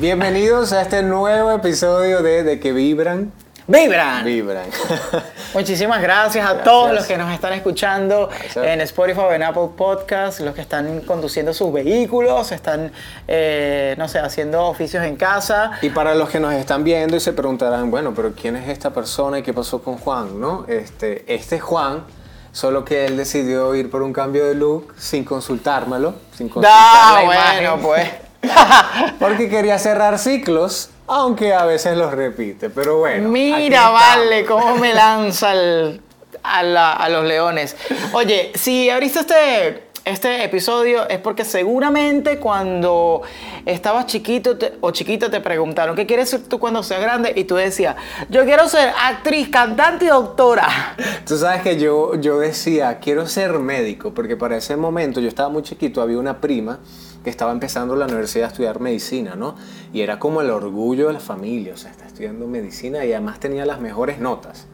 Bienvenidos 0.00 0.72
a 0.72 0.82
este 0.82 1.02
nuevo 1.02 1.50
episodio 1.50 2.22
de 2.22 2.44
De 2.44 2.60
que 2.60 2.72
vibran. 2.72 3.32
¡Vibran! 3.66 4.24
Vibran. 4.24 4.66
Muchísimas 5.54 6.00
gracias 6.00 6.42
a 6.46 6.54
Gracias. 6.54 6.64
todos 6.64 6.92
los 6.94 7.04
que 7.04 7.18
nos 7.18 7.32
están 7.32 7.52
escuchando 7.52 8.28
Gracias. 8.28 8.64
en 8.64 8.80
Spotify 8.82 9.20
o 9.20 9.32
en 9.32 9.42
Apple 9.42 9.70
Podcast, 9.76 10.40
los 10.40 10.54
que 10.54 10.60
están 10.62 11.00
conduciendo 11.00 11.52
sus 11.52 11.72
vehículos, 11.72 12.50
están, 12.52 12.92
eh, 13.26 13.94
no 13.98 14.08
sé, 14.08 14.20
haciendo 14.20 14.66
oficios 14.66 15.04
en 15.04 15.16
casa. 15.16 15.72
Y 15.82 15.90
para 15.90 16.14
los 16.14 16.30
que 16.30 16.38
nos 16.40 16.54
están 16.54 16.84
viendo 16.84 17.16
y 17.16 17.20
se 17.20 17.32
preguntarán, 17.32 17.90
bueno, 17.90 18.14
pero 18.14 18.32
¿quién 18.32 18.56
es 18.56 18.68
esta 18.68 18.90
persona 18.90 19.40
y 19.40 19.42
qué 19.42 19.52
pasó 19.52 19.82
con 19.82 19.98
Juan? 19.98 20.40
¿no? 20.40 20.64
Este, 20.68 21.24
este 21.26 21.56
es 21.56 21.62
Juan, 21.62 22.04
solo 22.52 22.84
que 22.86 23.04
él 23.04 23.16
decidió 23.18 23.74
ir 23.74 23.90
por 23.90 24.02
un 24.02 24.12
cambio 24.14 24.46
de 24.46 24.54
look 24.54 24.94
sin 24.96 25.24
consultármelo, 25.24 26.14
sin 26.36 26.48
consultar 26.48 26.72
Da, 26.72 27.20
la 27.20 27.24
bueno, 27.26 27.40
imagen, 27.62 27.80
pues. 27.82 28.08
Porque 29.18 29.48
quería 29.48 29.78
cerrar 29.78 30.18
ciclos, 30.18 30.90
aunque 31.06 31.54
a 31.54 31.64
veces 31.64 31.96
los 31.96 32.12
repite, 32.12 32.70
pero 32.70 32.98
bueno. 32.98 33.28
Mira, 33.28 33.90
vale, 33.90 34.44
cómo 34.44 34.76
me 34.76 34.92
lanza 34.94 35.52
el- 35.52 36.00
a, 36.42 36.62
la- 36.62 36.92
a 36.92 37.08
los 37.08 37.24
leones. 37.24 37.76
Oye, 38.12 38.52
si 38.54 38.88
abriste 38.90 39.20
este, 39.20 39.82
este 40.04 40.44
episodio 40.44 41.06
es 41.08 41.18
porque 41.18 41.44
seguramente 41.44 42.38
cuando 42.38 43.22
estabas 43.66 44.06
chiquito 44.06 44.56
te- 44.56 44.74
o 44.80 44.90
chiquita 44.90 45.30
te 45.30 45.40
preguntaron, 45.40 45.94
¿qué 45.96 46.06
quieres 46.06 46.30
ser 46.30 46.42
tú 46.44 46.58
cuando 46.58 46.82
seas 46.82 47.00
grande? 47.02 47.32
Y 47.36 47.44
tú 47.44 47.56
decías, 47.56 47.96
yo 48.30 48.44
quiero 48.44 48.68
ser 48.68 48.92
actriz, 49.02 49.48
cantante 49.50 50.06
y 50.06 50.08
doctora. 50.08 50.66
Tú 51.26 51.36
sabes 51.36 51.60
que 51.62 51.76
yo, 51.78 52.14
yo 52.14 52.38
decía, 52.38 52.98
quiero 53.00 53.26
ser 53.26 53.52
médico, 53.58 54.14
porque 54.14 54.36
para 54.36 54.56
ese 54.56 54.76
momento 54.76 55.20
yo 55.20 55.28
estaba 55.28 55.50
muy 55.50 55.62
chiquito, 55.62 56.00
había 56.00 56.18
una 56.18 56.40
prima 56.40 56.78
que 57.24 57.30
estaba 57.30 57.52
empezando 57.52 57.96
la 57.96 58.06
universidad 58.06 58.46
a 58.46 58.48
estudiar 58.48 58.80
medicina, 58.80 59.34
¿no? 59.34 59.56
Y 59.92 60.02
era 60.02 60.18
como 60.18 60.40
el 60.40 60.50
orgullo 60.50 61.08
de 61.08 61.14
la 61.14 61.20
familia, 61.20 61.74
o 61.74 61.76
sea, 61.76 61.90
está 61.90 62.06
estudiando 62.06 62.46
medicina 62.46 63.04
y 63.04 63.12
además 63.12 63.40
tenía 63.40 63.66
las 63.66 63.80
mejores 63.80 64.18
notas. 64.18 64.66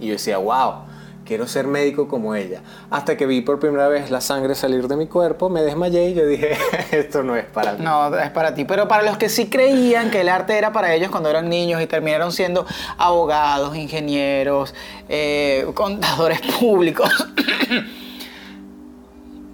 Y 0.00 0.06
yo 0.06 0.12
decía, 0.12 0.38
wow, 0.38 0.84
quiero 1.24 1.46
ser 1.46 1.66
médico 1.66 2.08
como 2.08 2.34
ella. 2.34 2.60
Hasta 2.90 3.16
que 3.16 3.26
vi 3.26 3.40
por 3.40 3.58
primera 3.58 3.88
vez 3.88 4.10
la 4.10 4.20
sangre 4.20 4.54
salir 4.54 4.88
de 4.88 4.96
mi 4.96 5.06
cuerpo, 5.06 5.48
me 5.48 5.62
desmayé 5.62 6.10
y 6.10 6.14
yo 6.14 6.26
dije, 6.26 6.56
esto 6.92 7.22
no 7.22 7.36
es 7.36 7.44
para 7.46 7.72
mí. 7.72 7.84
No, 7.84 8.16
es 8.16 8.30
para 8.30 8.54
ti. 8.54 8.64
Pero 8.64 8.88
para 8.88 9.02
los 9.02 9.16
que 9.16 9.28
sí 9.28 9.48
creían 9.48 10.10
que 10.10 10.20
el 10.20 10.28
arte 10.28 10.56
era 10.56 10.72
para 10.72 10.94
ellos 10.94 11.10
cuando 11.10 11.30
eran 11.30 11.48
niños 11.48 11.82
y 11.82 11.86
terminaron 11.86 12.32
siendo 12.32 12.66
abogados, 12.98 13.76
ingenieros, 13.76 14.74
eh, 15.08 15.66
contadores 15.74 16.40
públicos. 16.60 17.10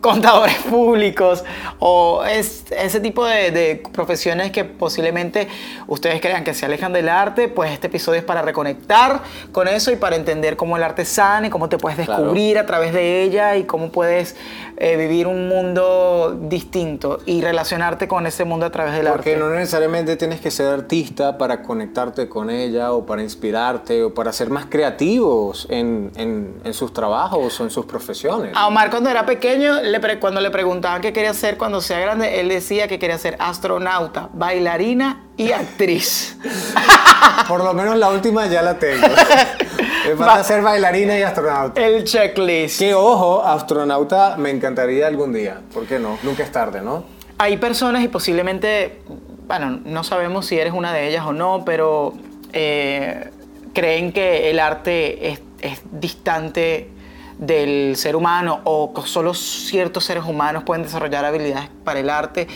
Contadores 0.01 0.57
públicos 0.71 1.45
o 1.79 2.25
es, 2.25 2.65
ese 2.71 3.01
tipo 3.01 3.25
de, 3.25 3.51
de 3.51 3.83
profesiones 3.93 4.51
que 4.51 4.65
posiblemente 4.65 5.49
ustedes 5.87 6.21
crean 6.21 6.45
que 6.45 6.55
se 6.55 6.67
alejan 6.67 6.93
del 6.93 7.09
arte, 7.09 7.49
pues 7.49 7.71
este 7.73 7.89
episodio 7.89 8.19
es 8.19 8.25
para 8.25 8.43
reconectar 8.43 9.21
con 9.53 9.69
eso 9.69 9.91
y 9.93 9.97
para 9.97 10.17
entender 10.17 10.57
cómo 10.57 10.77
el 10.77 10.83
arte 10.83 11.05
sana 11.05 11.47
y 11.47 11.51
cómo 11.51 11.69
te 11.69 11.79
puedes 11.79 11.99
Claro. 12.05 12.23
descubrir 12.23 12.59
a 12.59 12.67
través 12.67 12.93
de 12.93 13.23
ella 13.23 13.57
y 13.57 13.65
cómo 13.65 13.91
puedes 13.93 14.37
eh, 14.83 14.97
vivir 14.97 15.27
un 15.27 15.47
mundo 15.47 16.39
distinto 16.41 17.19
y 17.27 17.43
relacionarte 17.43 18.09
con 18.09 18.27
ese 18.27 18.45
mundo 18.45 18.65
a 18.65 18.71
través 18.71 18.95
del 18.95 19.07
Porque 19.09 19.35
arte. 19.35 19.45
no 19.45 19.51
necesariamente 19.51 20.17
tienes 20.17 20.41
que 20.41 20.51
ser 20.51 20.69
artista 20.73 21.37
para 21.37 21.61
conectarte 21.61 22.31
con 22.31 22.49
ella 22.49 22.93
o 22.93 23.05
para 23.05 23.23
inspirarte 23.23 24.03
o 24.03 24.15
para 24.15 24.33
ser 24.33 24.49
más 24.49 24.65
creativos 24.71 25.67
en, 25.69 26.11
en- 26.17 26.55
en 26.65 26.73
sus 26.75 26.95
trabajos 26.95 27.61
o 27.61 27.65
en 27.65 27.71
sus 27.71 27.85
profesiones. 27.85 28.53
A 28.57 28.67
Omar 28.69 28.89
cuando 28.91 29.11
era 29.11 29.27
pequeño, 29.27 29.83
le 29.83 30.01
pre- 30.01 30.19
cuando 30.19 30.41
le 30.41 30.51
preguntaban 30.51 31.03
qué 31.03 31.13
quería 31.13 31.35
ser 31.35 31.59
cuando 31.59 31.83
sea 31.83 32.01
grande, 32.01 32.41
él 32.41 32.49
decía 32.49 32.89
que 32.89 32.99
quería 32.99 33.19
ser 33.19 33.37
astronauta, 33.39 34.31
bailarina 34.33 35.25
y 35.37 35.53
actriz. 35.53 36.39
Por 37.49 37.63
lo 37.63 37.75
menos 37.75 37.97
la 37.97 38.09
última 38.09 38.47
ya 38.47 38.63
la 38.63 38.79
tengo. 38.79 39.07
Me 40.07 40.15
Va. 40.15 40.27
falta 40.27 40.45
ser 40.45 40.63
bailarina 40.63 41.19
y 41.19 41.23
astronauta. 41.23 41.81
El 41.85 42.05
checklist. 42.05 42.79
Que 42.79 42.95
ojo, 42.95 43.43
astronauta 43.45 44.37
me 44.37 44.51
encantaría 44.51 45.07
algún 45.07 45.33
día. 45.33 45.61
¿Por 45.73 45.87
qué 45.87 45.99
no? 45.99 46.19
Nunca 46.23 46.43
es 46.43 46.53
tarde, 46.53 46.81
¿no? 46.81 47.05
Hay 47.39 47.57
personas 47.57 48.03
y 48.03 48.09
posiblemente, 48.09 49.01
bueno, 49.47 49.81
no 49.85 50.05
sabemos 50.05 50.47
si 50.47 50.59
eres 50.59 50.73
una 50.73 50.93
de 50.93 51.09
ellas 51.09 51.25
o 51.27 51.33
no, 51.33 51.65
pero 51.65 52.15
eh, 52.53 53.31
creen 53.73 54.13
que 54.13 54.51
el 54.51 54.59
arte 54.61 55.29
es, 55.31 55.41
es 55.61 55.81
distante 55.91 56.91
del 57.39 57.97
ser 57.97 58.17
humano 58.17 58.61
o 58.65 58.93
que 58.93 59.03
solo 59.03 59.33
ciertos 59.33 60.05
seres 60.05 60.25
humanos 60.25 60.63
pueden 60.65 60.83
desarrollar 60.83 61.25
habilidades 61.25 61.71
para 61.85 62.01
el 62.01 62.11
arte. 62.11 62.47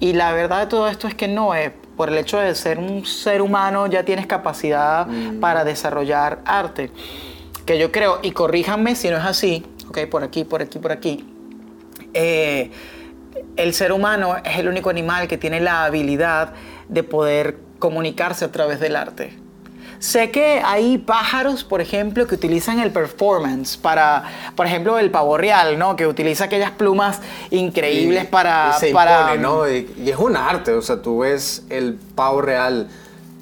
Y 0.00 0.12
la 0.14 0.32
verdad 0.32 0.60
de 0.60 0.66
todo 0.66 0.88
esto 0.88 1.06
es 1.08 1.14
que 1.14 1.28
no 1.28 1.54
es. 1.54 1.72
Por 1.96 2.10
el 2.10 2.18
hecho 2.18 2.38
de 2.38 2.54
ser 2.54 2.78
un 2.78 3.06
ser 3.06 3.40
humano 3.40 3.86
ya 3.86 4.04
tienes 4.04 4.26
capacidad 4.26 5.06
para 5.40 5.64
desarrollar 5.64 6.40
arte. 6.44 6.90
Que 7.64 7.78
yo 7.78 7.90
creo, 7.90 8.20
y 8.22 8.32
corríjanme 8.32 8.94
si 8.94 9.08
no 9.08 9.16
es 9.16 9.24
así, 9.24 9.66
ok, 9.88 10.00
por 10.10 10.22
aquí, 10.22 10.44
por 10.44 10.62
aquí, 10.62 10.78
por 10.78 10.92
aquí. 10.92 11.24
Eh, 12.14 12.70
el 13.56 13.74
ser 13.74 13.92
humano 13.92 14.36
es 14.44 14.58
el 14.58 14.68
único 14.68 14.90
animal 14.90 15.28
que 15.28 15.38
tiene 15.38 15.60
la 15.60 15.84
habilidad 15.84 16.52
de 16.88 17.02
poder 17.02 17.58
comunicarse 17.78 18.44
a 18.44 18.52
través 18.52 18.80
del 18.80 18.96
arte. 18.96 19.45
Sé 19.98 20.30
que 20.30 20.60
hay 20.64 20.98
pájaros, 20.98 21.64
por 21.64 21.80
ejemplo, 21.80 22.26
que 22.26 22.34
utilizan 22.34 22.80
el 22.80 22.90
performance 22.90 23.76
para, 23.76 24.24
por 24.54 24.66
ejemplo, 24.66 24.98
el 24.98 25.10
pavo 25.10 25.36
real, 25.38 25.78
¿no? 25.78 25.96
Que 25.96 26.06
utiliza 26.06 26.44
aquellas 26.44 26.70
plumas 26.72 27.20
increíbles 27.50 28.24
Y- 28.24 28.26
para... 28.26 28.74
y 28.76 28.80
se 28.80 28.92
para 28.92 29.20
impone, 29.34 29.38
¿no? 29.38 29.68
Y, 29.70 29.90
y 30.04 30.10
es 30.10 30.16
un 30.18 30.36
arte, 30.36 30.72
o 30.72 30.82
sea, 30.82 31.00
tú 31.02 31.20
ves 31.20 31.64
el 31.70 31.94
pavo 32.14 32.42
real 32.42 32.88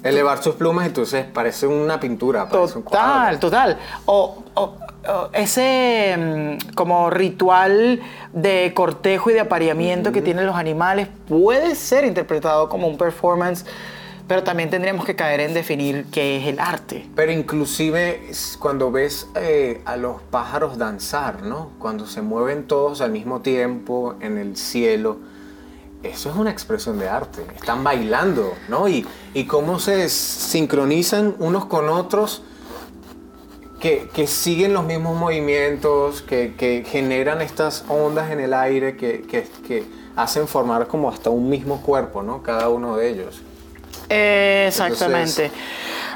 elevar 0.03 0.41
sus 0.43 0.53
plumas 0.55 0.85
y 0.85 0.87
entonces 0.89 1.25
parece 1.25 1.65
una 1.65 1.99
pintura, 1.99 2.47
parece 2.47 2.77
un 2.77 2.83
Total, 2.83 3.01
cuadro. 3.23 3.39
total. 3.39 3.77
O, 4.05 4.43
o- 4.53 4.75
o 5.07 5.29
ese 5.33 6.15
mm, 6.17 6.73
como 6.75 7.09
ritual 7.09 8.01
de 8.33 8.71
cortejo 8.75 9.29
y 9.29 9.33
de 9.33 9.39
apareamiento 9.41 10.11
que 10.11 10.21
tienen 10.21 10.45
los 10.45 10.55
animales 10.55 11.07
puede 11.27 11.75
ser 11.75 12.05
interpretado 12.05 12.69
como 12.69 12.87
un 12.87 12.97
performance, 12.97 13.65
pero 14.27 14.43
también 14.43 14.69
tendríamos 14.69 15.05
que 15.05 15.15
caer 15.15 15.39
en 15.41 15.53
definir 15.53 16.05
qué 16.11 16.37
es 16.37 16.47
el 16.47 16.59
arte. 16.59 17.07
Pero 17.15 17.31
inclusive 17.31 18.21
cuando 18.59 18.91
ves 18.91 19.27
eh, 19.35 19.81
a 19.85 19.97
los 19.97 20.21
pájaros 20.31 20.77
danzar, 20.77 21.43
¿no? 21.43 21.71
Cuando 21.79 22.07
se 22.07 22.21
mueven 22.21 22.65
todos 22.67 23.01
al 23.01 23.11
mismo 23.11 23.41
tiempo 23.41 24.15
en 24.21 24.37
el 24.37 24.57
cielo, 24.57 25.17
eso 26.03 26.29
es 26.29 26.35
una 26.35 26.51
expresión 26.51 26.97
de 26.99 27.07
arte. 27.09 27.45
Están 27.55 27.83
bailando, 27.83 28.53
¿no? 28.69 28.87
Y, 28.87 29.05
y 29.33 29.45
cómo 29.45 29.79
se 29.79 30.09
sincronizan 30.09 31.35
unos 31.39 31.65
con 31.65 31.89
otros 31.89 32.43
que, 33.79 34.09
que 34.13 34.25
siguen 34.25 34.73
los 34.73 34.85
mismos 34.85 35.17
movimientos, 35.19 36.21
que, 36.21 36.55
que 36.57 36.83
generan 36.87 37.41
estas 37.41 37.85
ondas 37.89 38.31
en 38.31 38.39
el 38.39 38.53
aire 38.53 38.97
que- 38.97 39.21
que 39.21 39.83
hacen 40.15 40.47
formar 40.47 40.87
como 40.87 41.09
hasta 41.09 41.29
un 41.29 41.49
mismo 41.49 41.81
cuerpo, 41.81 42.23
¿no? 42.23 42.41
Cada 42.41 42.69
uno 42.69 42.95
de 42.97 43.09
ellos. 43.09 43.41
Exactamente. 44.09 45.51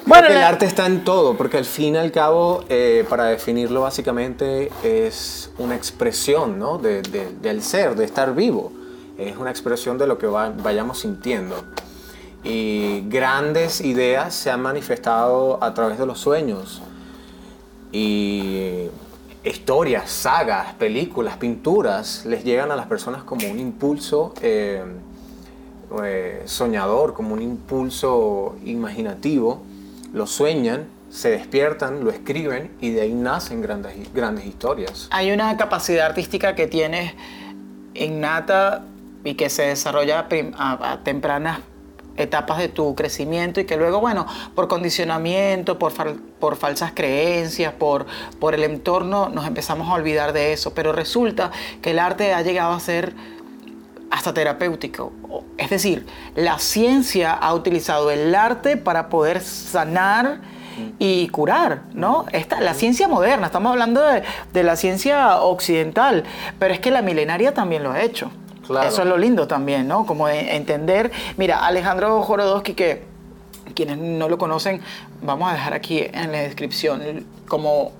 Bueno, 0.05 0.27
el 0.27 0.35
la- 0.35 0.47
arte 0.47 0.65
está 0.65 0.85
en 0.85 1.03
todo, 1.03 1.35
porque 1.37 1.57
al 1.57 1.65
fin 1.65 1.95
y 1.95 1.97
al 1.97 2.11
cabo, 2.11 2.63
eh, 2.69 3.05
para 3.09 3.25
definirlo 3.25 3.81
básicamente, 3.81 4.71
es 4.83 5.51
una 5.57 5.75
expresión 5.75 6.57
¿no? 6.57 6.77
de- 6.77 7.01
de- 7.01 7.31
del 7.41 7.61
ser, 7.61 7.95
de 7.95 8.05
estar 8.05 8.33
vivo. 8.33 8.71
Es 9.17 9.35
una 9.37 9.49
expresión 9.51 9.97
de 9.97 10.07
lo 10.07 10.17
que 10.17 10.27
va- 10.27 10.49
vayamos 10.55 10.99
sintiendo. 10.99 11.55
Y 12.43 13.01
grandes 13.09 13.81
ideas 13.81 14.33
se 14.33 14.49
han 14.49 14.61
manifestado 14.61 15.61
a 15.61 15.73
través 15.73 15.99
de 15.99 16.05
los 16.05 16.19
sueños. 16.19 16.81
Y 17.91 18.85
historias, 19.43 20.09
sagas, 20.09 20.73
películas, 20.75 21.37
pinturas, 21.37 22.25
les 22.25 22.43
llegan 22.43 22.71
a 22.71 22.75
las 22.75 22.87
personas 22.87 23.23
como 23.23 23.47
un 23.49 23.59
impulso 23.59 24.33
eh, 24.41 24.83
eh, 26.03 26.43
soñador, 26.45 27.13
como 27.13 27.33
un 27.33 27.41
impulso 27.41 28.55
imaginativo, 28.63 29.61
lo 30.13 30.27
sueñan, 30.27 30.87
se 31.09 31.31
despiertan, 31.31 32.03
lo 32.03 32.11
escriben 32.11 32.71
y 32.79 32.91
de 32.91 33.01
ahí 33.01 33.13
nacen 33.13 33.61
grandes, 33.61 34.13
grandes 34.13 34.45
historias. 34.45 35.07
hay 35.11 35.31
una 35.31 35.57
capacidad 35.57 36.05
artística 36.05 36.55
que 36.55 36.67
tienes 36.67 37.13
innata 37.95 38.85
y 39.23 39.33
que 39.33 39.49
se 39.49 39.63
desarrolla 39.63 40.27
a, 40.57 40.91
a 40.91 41.03
tempranas 41.03 41.59
etapas 42.19 42.57
de 42.57 42.67
tu 42.67 42.95
crecimiento 42.95 43.59
y 43.59 43.65
que 43.65 43.77
luego, 43.77 43.99
bueno, 43.99 44.27
por 44.53 44.67
condicionamiento, 44.67 45.79
por, 45.79 45.93
por 46.39 46.57
falsas 46.57 46.91
creencias, 46.93 47.73
por, 47.73 48.05
por 48.39 48.53
el 48.53 48.63
entorno, 48.63 49.29
nos 49.29 49.47
empezamos 49.47 49.87
a 49.89 49.93
olvidar 49.93 50.33
de 50.33 50.53
eso. 50.53 50.73
Pero 50.73 50.91
resulta 50.91 51.51
que 51.81 51.91
el 51.91 51.99
arte 51.99 52.33
ha 52.33 52.41
llegado 52.41 52.73
a 52.73 52.79
ser 52.79 53.13
hasta 54.09 54.33
terapéutico. 54.33 55.11
Es 55.57 55.69
decir, 55.69 56.05
la 56.35 56.59
ciencia 56.59 57.33
ha 57.33 57.53
utilizado 57.53 58.11
el 58.11 58.33
arte 58.33 58.77
para 58.77 59.09
poder 59.09 59.41
sanar 59.41 60.41
y 60.97 61.27
curar, 61.27 61.83
¿no? 61.93 62.25
Esta, 62.31 62.61
la 62.61 62.73
ciencia 62.73 63.07
moderna, 63.07 63.47
estamos 63.47 63.71
hablando 63.71 64.01
de, 64.01 64.23
de 64.53 64.63
la 64.63 64.75
ciencia 64.75 65.41
occidental, 65.41 66.23
pero 66.57 66.73
es 66.73 66.79
que 66.79 66.89
la 66.89 67.01
milenaria 67.01 67.53
también 67.53 67.83
lo 67.83 67.91
ha 67.91 68.01
hecho. 68.01 68.31
Eso 68.85 69.01
es 69.01 69.07
lo 69.07 69.17
lindo 69.17 69.47
también, 69.47 69.87
¿no? 69.87 70.05
Como 70.05 70.29
entender, 70.29 71.11
mira, 71.37 71.65
Alejandro 71.65 72.21
Jorodowski, 72.21 72.75
que 72.75 73.03
quienes 73.73 73.97
no 73.97 74.29
lo 74.29 74.37
conocen, 74.37 74.81
vamos 75.21 75.49
a 75.49 75.53
dejar 75.53 75.73
aquí 75.73 75.99
en 75.99 76.31
la 76.31 76.39
descripción 76.39 77.25
como, 77.47 77.93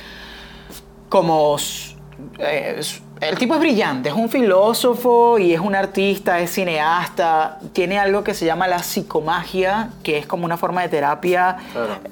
como 1.10 1.56
eh, 2.38 2.80
el 3.20 3.38
tipo 3.38 3.54
es 3.54 3.60
brillante, 3.60 4.10
es 4.10 4.14
un 4.14 4.28
filósofo 4.28 5.38
y 5.38 5.54
es 5.54 5.60
un 5.60 5.74
artista, 5.74 6.38
es 6.40 6.50
cineasta, 6.50 7.58
tiene 7.72 7.98
algo 7.98 8.22
que 8.22 8.34
se 8.34 8.44
llama 8.44 8.68
la 8.68 8.82
psicomagia, 8.82 9.90
que 10.02 10.18
es 10.18 10.26
como 10.26 10.44
una 10.44 10.58
forma 10.58 10.82
de 10.82 10.88
terapia 10.88 11.56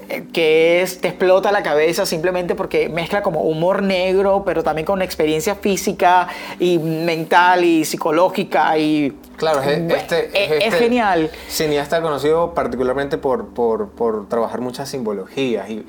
eh, 0.09 0.25
que 0.33 0.83
es, 0.83 1.01
te 1.01 1.09
explota 1.09 1.53
la 1.53 1.63
cabeza 1.63 2.07
simplemente 2.07 2.55
porque 2.55 2.89
mezcla 2.89 3.23
como 3.23 3.43
humor 3.43 3.83
negro, 3.83 4.45
pero 4.47 4.63
también 4.63 4.87
con 4.87 5.03
experiencia 5.03 5.55
física 5.57 6.29
y 6.59 6.79
mental 6.79 7.65
y 7.65 7.85
psicológica 7.85 8.79
y... 8.79 9.17
Claro, 9.37 9.61
es, 9.63 9.79
este, 9.93 10.29
es, 10.29 10.65
este 10.65 10.79
genial. 10.79 11.29
Cineasta 11.49 12.01
conocido 12.01 12.55
particularmente 12.55 13.19
por, 13.19 13.49
por, 13.49 13.91
por 13.91 14.29
trabajar 14.29 14.61
muchas 14.61 14.89
simbologías 14.89 15.69
y 15.69 15.85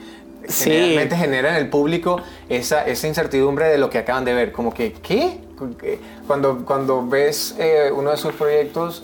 generalmente 0.50 1.16
genera 1.16 1.50
en 1.50 1.56
el 1.56 1.70
público 1.70 2.22
esa, 2.50 2.86
esa 2.86 3.08
incertidumbre 3.08 3.68
de 3.68 3.78
lo 3.78 3.90
que 3.90 4.00
acaban 4.00 4.26
de 4.26 4.34
ver. 4.34 4.52
Como 4.52 4.74
que, 4.74 4.94
¿qué? 4.94 5.40
Cuando, 6.28 6.66
cuando 6.66 7.06
ves 7.08 7.56
eh, 7.60 7.92
uno 7.94 8.12
de 8.12 8.18
sus 8.18 8.34
proyectos, 8.34 9.04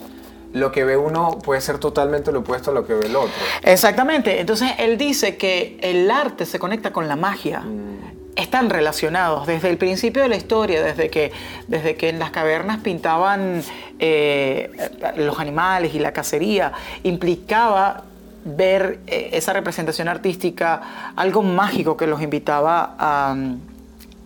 lo 0.52 0.70
que 0.70 0.84
ve 0.84 0.96
uno 0.96 1.38
puede 1.42 1.60
ser 1.60 1.78
totalmente 1.78 2.30
lo 2.32 2.40
opuesto 2.40 2.70
a 2.70 2.74
lo 2.74 2.86
que 2.86 2.94
ve 2.94 3.06
el 3.06 3.16
otro. 3.16 3.32
Exactamente. 3.62 4.40
Entonces 4.40 4.72
él 4.78 4.98
dice 4.98 5.36
que 5.36 5.78
el 5.80 6.10
arte 6.10 6.46
se 6.46 6.58
conecta 6.58 6.92
con 6.92 7.08
la 7.08 7.16
magia. 7.16 7.60
Mm. 7.60 7.92
Están 8.36 8.70
relacionados 8.70 9.46
desde 9.46 9.68
el 9.68 9.76
principio 9.76 10.22
de 10.22 10.28
la 10.28 10.36
historia, 10.36 10.82
desde 10.82 11.10
que, 11.10 11.32
desde 11.68 11.96
que 11.96 12.08
en 12.08 12.18
las 12.18 12.30
cavernas 12.30 12.80
pintaban 12.80 13.62
eh, 13.98 14.70
los 15.16 15.38
animales 15.38 15.94
y 15.94 15.98
la 15.98 16.12
cacería, 16.12 16.72
implicaba 17.02 18.04
ver 18.44 19.00
eh, 19.06 19.30
esa 19.32 19.52
representación 19.52 20.08
artística, 20.08 21.12
algo 21.16 21.42
mágico 21.42 21.96
que 21.96 22.06
los 22.06 22.22
invitaba 22.22 22.94
a, 22.98 23.36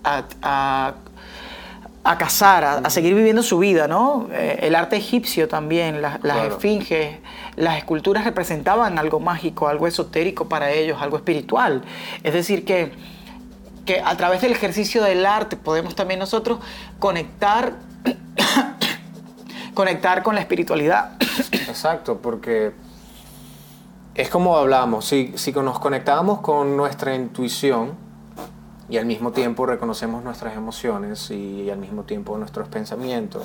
a, 0.04 0.94
a, 2.04 2.18
cazar, 2.18 2.64
a, 2.84 2.90
seguir 2.90 3.14
viviendo 3.14 3.42
su 3.42 3.58
vida, 3.58 3.88
¿no? 3.88 4.28
Eh, 4.32 4.60
el 4.62 4.74
arte 4.74 4.96
egipcio 4.96 5.48
también, 5.48 6.00
las 6.00 6.46
esfinges, 6.46 7.18
las 7.56 7.78
esculturas 7.78 8.24
representaban 8.24 8.98
algo 8.98 9.20
mágico, 9.20 9.68
algo 9.68 9.86
esotérico 9.86 10.48
para 10.48 10.70
ellos, 10.70 11.00
algo 11.00 11.16
espiritual. 11.16 11.82
Es 12.22 12.32
decir, 12.32 12.64
que, 12.64 12.92
que 13.84 14.00
a 14.00 14.16
través 14.16 14.40
del 14.40 14.52
ejercicio 14.52 15.02
del 15.02 15.26
arte 15.26 15.56
podemos 15.56 15.94
también 15.94 16.20
nosotros 16.20 16.60
conectar, 16.98 17.74
conectar 19.74 20.22
con 20.22 20.34
la 20.34 20.40
espiritualidad. 20.40 21.12
Exacto, 21.52 22.18
porque 22.22 22.72
es 24.16 24.30
como 24.30 24.56
hablamos, 24.56 25.04
si, 25.04 25.32
si 25.36 25.52
nos 25.52 25.78
conectamos 25.78 26.40
con 26.40 26.76
nuestra 26.76 27.14
intuición 27.14 27.94
y 28.88 28.96
al 28.96 29.04
mismo 29.04 29.32
tiempo 29.32 29.66
reconocemos 29.66 30.24
nuestras 30.24 30.56
emociones 30.56 31.30
y 31.30 31.68
al 31.68 31.78
mismo 31.78 32.04
tiempo 32.04 32.38
nuestros 32.38 32.68
pensamientos 32.68 33.44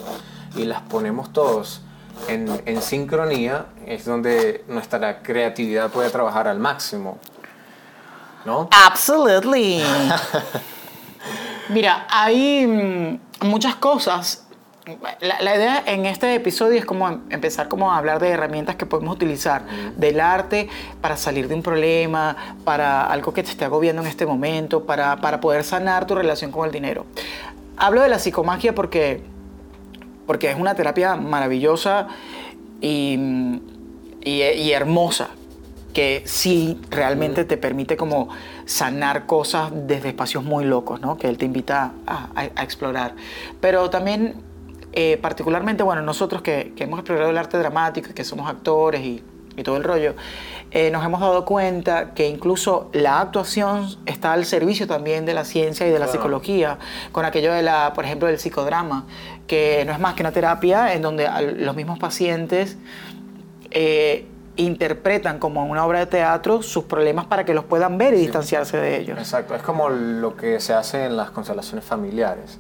y 0.56 0.64
las 0.64 0.82
ponemos 0.84 1.34
todos 1.34 1.82
en, 2.30 2.48
en 2.66 2.82
sincronía, 2.82 3.66
es 3.86 4.06
donde 4.06 4.64
nuestra 4.70 5.22
creatividad 5.22 5.92
puede 5.92 6.10
trabajar 6.10 6.48
al 6.48 6.60
máximo. 6.60 7.18
¿No? 8.46 8.70
Absolutely. 8.72 9.84
Mira, 11.70 12.08
hay 12.10 12.66
mm, 12.66 13.46
muchas 13.48 13.76
cosas 13.76 14.48
la, 15.20 15.56
idea 15.56 15.84
en 15.86 16.06
este 16.06 16.34
episodio 16.34 16.80
es 16.80 16.86
como 16.86 17.08
empezar 17.30 17.68
como 17.68 17.92
a 17.92 17.98
hablar 17.98 18.20
de 18.20 18.30
herramientas 18.30 18.76
que 18.76 18.86
podemos 18.86 19.16
utilizar 19.16 19.64
del 19.96 20.20
arte 20.20 20.70
para 21.02 21.18
salir 21.18 21.48
de 21.48 21.56
un 21.56 21.62
problema, 21.62 22.56
para 22.64 23.06
algo 23.06 23.34
que 23.34 23.44
te 23.44 23.52
esté 23.52 23.66
agobiando 23.66 24.02
en 24.02 24.08
este 24.08 24.26
momento, 24.26 24.86
para, 24.86 25.20
poder 25.42 25.64
sanar 25.64 26.06
tu 26.06 26.16
relación 26.16 26.52
con 26.52 26.66
el 26.66 26.72
dinero. 26.72 27.06
Hablo 27.78 28.02
de 28.02 28.10
la 28.10 28.20
psicomagia 28.20 28.76
porque, 28.76 29.24
porque 30.28 30.50
es 30.50 30.60
una 30.60 30.76
terapia 30.76 31.16
maravillosa 31.16 32.08
y, 32.80 33.18
y, 34.24 34.72
hermosa 34.72 35.30
que 35.94 36.24
sí 36.26 36.80
realmente 36.90 37.44
te 37.44 37.58
permite 37.58 37.98
como 37.98 38.30
sanar 38.66 39.26
cosas 39.26 39.72
desde 39.74 40.10
espacios 40.10 40.44
muy 40.44 40.64
locos, 40.64 41.02
¿no? 41.02 41.18
Que 41.18 41.28
él 41.28 41.38
te 41.38 41.46
invita 41.46 41.92
a, 42.08 42.30
a 42.36 42.64
explorar. 42.64 43.16
Pero 43.60 43.90
también 43.90 44.50
eh, 44.94 45.18
particularmente, 45.22 45.84
bueno, 45.84 46.02
nosotros 46.02 46.42
que, 46.42 46.74
hemos 46.78 47.00
explorado 47.00 47.30
el 47.30 47.38
arte 47.38 47.58
dramático 47.58 48.10
y 48.12 48.14
que 48.14 48.24
somos 48.24 48.50
actores 48.50 49.02
y, 49.02 49.24
todo 49.64 49.78
el 49.78 49.84
rollo, 49.84 50.16
eh, 50.72 50.90
nos 50.90 51.06
hemos 51.06 51.22
dado 51.22 51.46
cuenta 51.46 52.16
que 52.16 52.28
incluso 52.28 52.90
la 52.94 53.20
actuación 53.20 53.96
está 54.08 54.34
al 54.34 54.46
servicio 54.46 54.88
también 54.88 55.24
de 55.24 55.36
la 55.36 55.46
ciencia 55.46 55.88
y 55.88 55.92
de 55.92 56.00
la 56.00 56.08
psicología, 56.08 56.80
con 57.12 57.26
aquello 57.26 57.54
de 57.54 57.62
la, 57.62 57.94
por 57.94 58.06
ejemplo, 58.06 58.28
del 58.28 58.40
psicodrama, 58.40 59.06
que 59.46 59.84
no 59.86 59.92
es 59.92 60.00
más 60.00 60.16
que 60.16 60.24
una 60.24 60.32
terapia 60.32 60.96
en 60.96 61.04
donde 61.04 61.30
los 61.58 61.76
mismos 61.76 62.00
pacientes 62.00 62.78
eh, 63.70 64.26
interpretan 64.56 65.38
como 65.38 65.64
una 65.66 65.86
obra 65.86 66.00
de 66.00 66.08
teatro 66.08 66.64
sus 66.64 66.86
problemas 66.86 67.26
para 67.26 67.46
que 67.46 67.54
los 67.54 67.66
puedan 67.66 68.00
ver 68.00 68.16
y 68.16 68.18
distanciarse 68.18 68.78
de 68.78 68.98
ellos. 68.98 69.20
Exacto, 69.20 69.54
es 69.54 69.62
como 69.62 69.90
lo 69.90 70.36
que 70.36 70.60
se 70.60 70.74
hace 70.74 71.06
en 71.06 71.18
las 71.18 71.30
constelaciones 71.30 71.86
familiares 71.86 72.58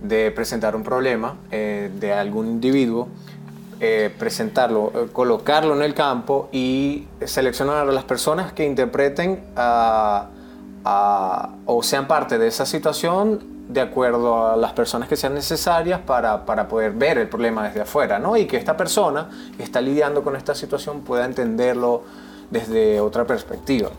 de 0.00 0.30
presentar 0.30 0.76
un 0.76 0.82
problema 0.82 1.36
eh, 1.50 1.90
de 1.98 2.12
algún 2.12 2.46
individuo, 2.46 3.08
eh, 3.80 4.14
presentarlo, 4.18 4.92
eh, 4.94 5.08
colocarlo 5.12 5.74
en 5.76 5.82
el 5.82 5.94
campo 5.94 6.48
y 6.52 7.06
seleccionar 7.24 7.88
a 7.88 7.92
las 7.92 8.04
personas 8.04 8.52
que 8.52 8.64
interpreten 8.64 9.42
o 10.84 11.82
sean 11.82 12.06
parte 12.06 12.38
de 12.38 12.46
esa 12.46 12.64
situación 12.64 13.56
de 13.68 13.80
acuerdo 13.80 14.52
a 14.52 14.56
las 14.56 14.72
personas 14.72 15.08
que 15.08 15.16
sean 15.16 15.34
necesarias 15.34 16.00
para, 16.06 16.46
para, 16.46 16.68
poder 16.68 16.92
ver 16.92 17.18
el 17.18 17.28
problema 17.28 17.66
desde 17.66 17.80
afuera, 17.80 18.20
¿no? 18.20 18.36
Y 18.36 18.46
que 18.46 18.56
esta 18.56 18.76
persona 18.76 19.28
que 19.56 19.64
está 19.64 19.80
lidiando 19.80 20.22
con 20.22 20.36
esta 20.36 20.54
situación 20.54 21.00
pueda 21.00 21.24
entenderlo 21.24 22.04
desde 22.48 23.00
otra 23.00 23.24
perspectiva. 23.24 23.90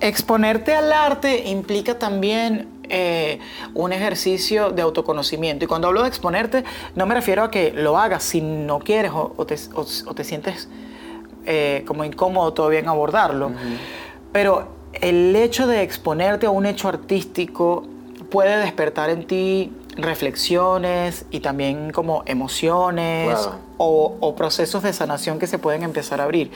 Exponerte 0.00 0.74
al 0.74 0.92
arte 0.92 1.48
implica 1.48 1.96
también 1.96 2.73
eh, 2.88 3.38
un 3.74 3.92
ejercicio 3.92 4.70
de 4.70 4.82
autoconocimiento. 4.82 5.64
Y 5.64 5.68
cuando 5.68 5.88
hablo 5.88 6.02
de 6.02 6.08
exponerte, 6.08 6.64
no 6.94 7.06
me 7.06 7.14
refiero 7.14 7.42
a 7.44 7.50
que 7.50 7.72
lo 7.72 7.98
hagas 7.98 8.22
si 8.22 8.40
no 8.40 8.78
quieres 8.78 9.12
o, 9.14 9.46
te, 9.46 10.24
sientes 10.24 10.68
eh, 11.46 11.82
como 11.86 12.04
incómodo 12.04 12.52
todavía 12.52 12.80
en 12.80 12.88
abordarlo. 12.88 13.52
Pero 14.32 14.68
el 15.00 15.34
hecho 15.36 15.66
de 15.66 15.82
exponerte 15.82 16.46
a 16.46 16.50
un 16.50 16.66
hecho 16.66 16.88
artístico 16.88 17.84
puede 18.30 18.58
despertar 18.58 19.10
en 19.10 19.26
ti 19.26 19.72
reflexiones 19.96 21.24
y 21.30 21.40
también 21.40 21.90
como 21.92 22.22
emociones 22.26 23.38
o, 23.76 24.34
procesos 24.36 24.82
de 24.82 24.92
sanación 24.92 25.38
que 25.38 25.46
se 25.46 25.58
pueden 25.58 25.82
empezar 25.82 26.20
a 26.20 26.24
abrir. 26.24 26.50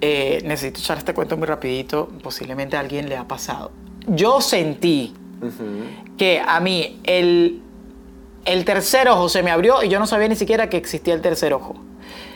Eh, 0.00 0.42
necesito 0.44 0.80
echar 0.80 0.98
este 0.98 1.14
cuento 1.14 1.36
muy 1.36 1.46
rapidito, 1.46 2.08
posiblemente 2.22 2.76
a 2.76 2.80
alguien 2.80 3.08
le 3.08 3.16
ha 3.16 3.26
pasado. 3.26 3.70
Yo 4.06 4.40
sentí 4.40 5.14
que 6.16 6.42
a 6.46 6.60
mí 6.60 7.00
el, 7.04 7.62
el 8.44 8.64
tercer 8.64 9.08
ojo 9.08 9.28
se 9.28 9.42
me 9.42 9.50
abrió 9.50 9.82
y 9.82 9.88
yo 9.88 9.98
no 9.98 10.06
sabía 10.06 10.28
ni 10.28 10.36
siquiera 10.36 10.68
que 10.68 10.76
existía 10.76 11.14
el 11.14 11.20
tercer 11.20 11.52
ojo. 11.52 11.76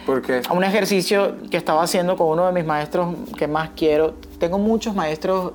¿Por 0.06 0.20
qué? 0.22 0.42
Un 0.50 0.64
ejercicio 0.64 1.36
que 1.50 1.56
estaba 1.56 1.82
haciendo 1.82 2.16
con 2.16 2.28
uno 2.28 2.46
de 2.46 2.52
mis 2.52 2.64
maestros 2.64 3.14
que 3.38 3.46
más 3.46 3.70
quiero. 3.76 4.14
Tengo 4.38 4.58
muchos 4.58 4.94
maestros 4.94 5.52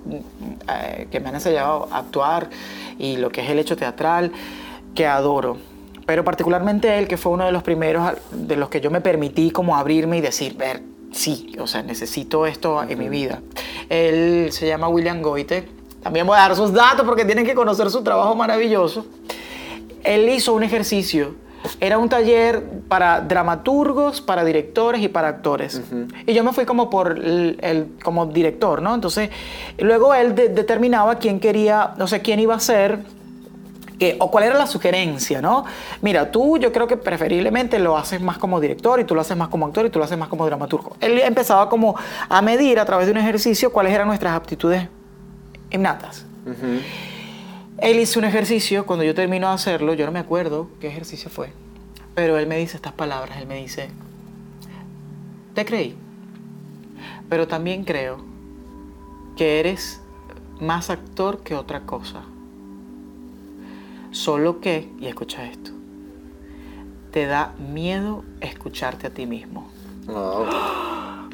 eh, 0.69 1.07
que 1.11 1.19
me 1.19 1.29
han 1.29 1.35
enseñado 1.35 1.89
a 1.91 1.97
actuar 1.99 2.49
y 2.97 3.17
lo 3.17 3.29
que 3.29 3.41
es 3.41 3.49
el 3.49 3.59
hecho 3.59 3.75
teatral 3.75 4.31
que 4.95 5.05
adoro. 5.05 5.57
Pero 6.05 6.23
particularmente 6.23 6.97
él, 6.97 7.09
que 7.09 7.17
fue 7.17 7.33
uno 7.33 7.45
de 7.45 7.51
los 7.51 7.63
primeros 7.63 8.13
de 8.31 8.55
los 8.55 8.69
que 8.69 8.79
yo 8.79 8.89
me 8.89 9.01
permití 9.01 9.51
como 9.51 9.75
abrirme 9.75 10.17
y 10.17 10.21
decir, 10.21 10.55
ver, 10.55 10.81
sí, 11.11 11.53
o 11.59 11.67
sea, 11.67 11.83
necesito 11.83 12.45
esto 12.45 12.81
en 12.81 12.97
mi 12.97 13.09
vida. 13.09 13.41
Él 13.89 14.47
se 14.51 14.65
llama 14.65 14.87
William 14.87 15.21
Goite 15.21 15.76
también 16.07 16.25
voy 16.25 16.37
a 16.37 16.43
dar 16.43 16.55
sus 16.55 16.71
datos 16.71 17.05
porque 17.05 17.25
tienen 17.25 17.45
que 17.45 17.53
conocer 17.53 17.89
su 17.89 18.01
trabajo 18.01 18.33
maravilloso. 18.33 19.05
Él 20.05 20.29
hizo 20.29 20.53
un 20.53 20.63
ejercicio. 20.63 21.35
Era 21.81 21.97
un 21.97 22.07
taller 22.07 22.63
para 22.87 23.19
dramaturgos, 23.19 24.21
para 24.21 24.45
directores 24.45 25.01
y 25.01 25.09
para 25.09 25.27
actores. 25.27 25.81
Y 26.25 26.33
yo 26.33 26.45
me 26.45 26.53
fui 26.53 26.63
como 26.63 26.89
por 26.89 27.11
el, 27.11 27.89
como 28.01 28.25
director, 28.27 28.81
¿no? 28.81 28.95
Entonces, 28.95 29.31
luego 29.79 30.13
él 30.13 30.33
determinaba 30.33 31.15
quién 31.15 31.41
quería, 31.41 31.91
no 31.97 32.07
sé, 32.07 32.21
quién 32.21 32.39
iba 32.39 32.55
a 32.55 32.61
ser 32.61 32.99
o 34.19 34.31
cuál 34.31 34.45
era 34.45 34.57
la 34.57 34.67
sugerencia, 34.67 35.41
¿no? 35.41 35.65
Mira, 36.01 36.31
tú 36.31 36.57
yo 36.57 36.71
creo 36.71 36.87
que 36.87 36.95
preferiblemente 36.95 37.79
lo 37.79 37.97
haces 37.97 38.21
más 38.21 38.37
como 38.37 38.61
director 38.61 39.01
y 39.01 39.03
tú 39.03 39.13
lo 39.13 39.19
haces 39.19 39.35
más 39.35 39.49
como 39.49 39.65
actor 39.65 39.85
y 39.85 39.89
tú 39.89 39.99
lo 39.99 40.05
haces 40.05 40.17
más 40.17 40.29
como 40.29 40.45
dramaturgo. 40.45 40.95
Él 41.01 41.19
empezaba 41.19 41.67
como 41.67 41.97
a 42.29 42.41
medir 42.41 42.79
a 42.79 42.85
través 42.85 43.07
de 43.07 43.11
un 43.11 43.17
ejercicio 43.17 43.73
cuáles 43.73 43.91
eran 43.91 44.07
nuestras 44.07 44.33
aptitudes 44.33 44.87
innatas. 45.71 46.25
Él 47.79 47.99
hizo 47.99 48.19
un 48.19 48.25
ejercicio, 48.25 48.85
cuando 48.85 49.03
yo 49.03 49.13
termino 49.13 49.47
de 49.47 49.53
hacerlo, 49.53 49.93
yo 49.93 50.05
no 50.05 50.11
me 50.11 50.19
acuerdo 50.19 50.69
qué 50.79 50.87
ejercicio 50.87 51.29
fue. 51.29 51.51
Pero 52.15 52.37
él 52.37 52.47
me 52.47 52.57
dice 52.57 52.77
estas 52.77 52.93
palabras, 52.93 53.37
él 53.39 53.47
me 53.47 53.55
dice, 53.55 53.89
te 55.53 55.65
creí, 55.65 55.95
pero 57.29 57.47
también 57.47 57.83
creo 57.83 58.17
que 59.35 59.59
eres 59.59 60.01
más 60.59 60.89
actor 60.89 61.43
que 61.43 61.55
otra 61.55 61.81
cosa. 61.81 62.23
Solo 64.11 64.59
que, 64.61 64.89
y 64.99 65.05
escucha 65.05 65.45
esto, 65.45 65.71
te 67.11 67.27
da 67.27 67.53
miedo 67.59 68.23
escucharte 68.41 69.07
a 69.07 69.09
ti 69.11 69.27
mismo. 69.27 69.69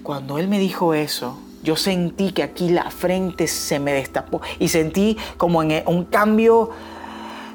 Cuando 0.03 0.37
él 0.37 0.47
me 0.49 0.59
dijo 0.59 0.93
eso, 0.93 1.39
yo 1.63 1.75
sentí 1.75 2.31
que 2.31 2.43
aquí 2.43 2.69
la 2.69 2.91
frente 2.91 3.47
se 3.47 3.79
me 3.79 3.93
destapó 3.93 4.41
y 4.59 4.67
sentí 4.67 5.17
como 5.37 5.63
en 5.63 5.83
un 5.87 6.05
cambio. 6.05 6.69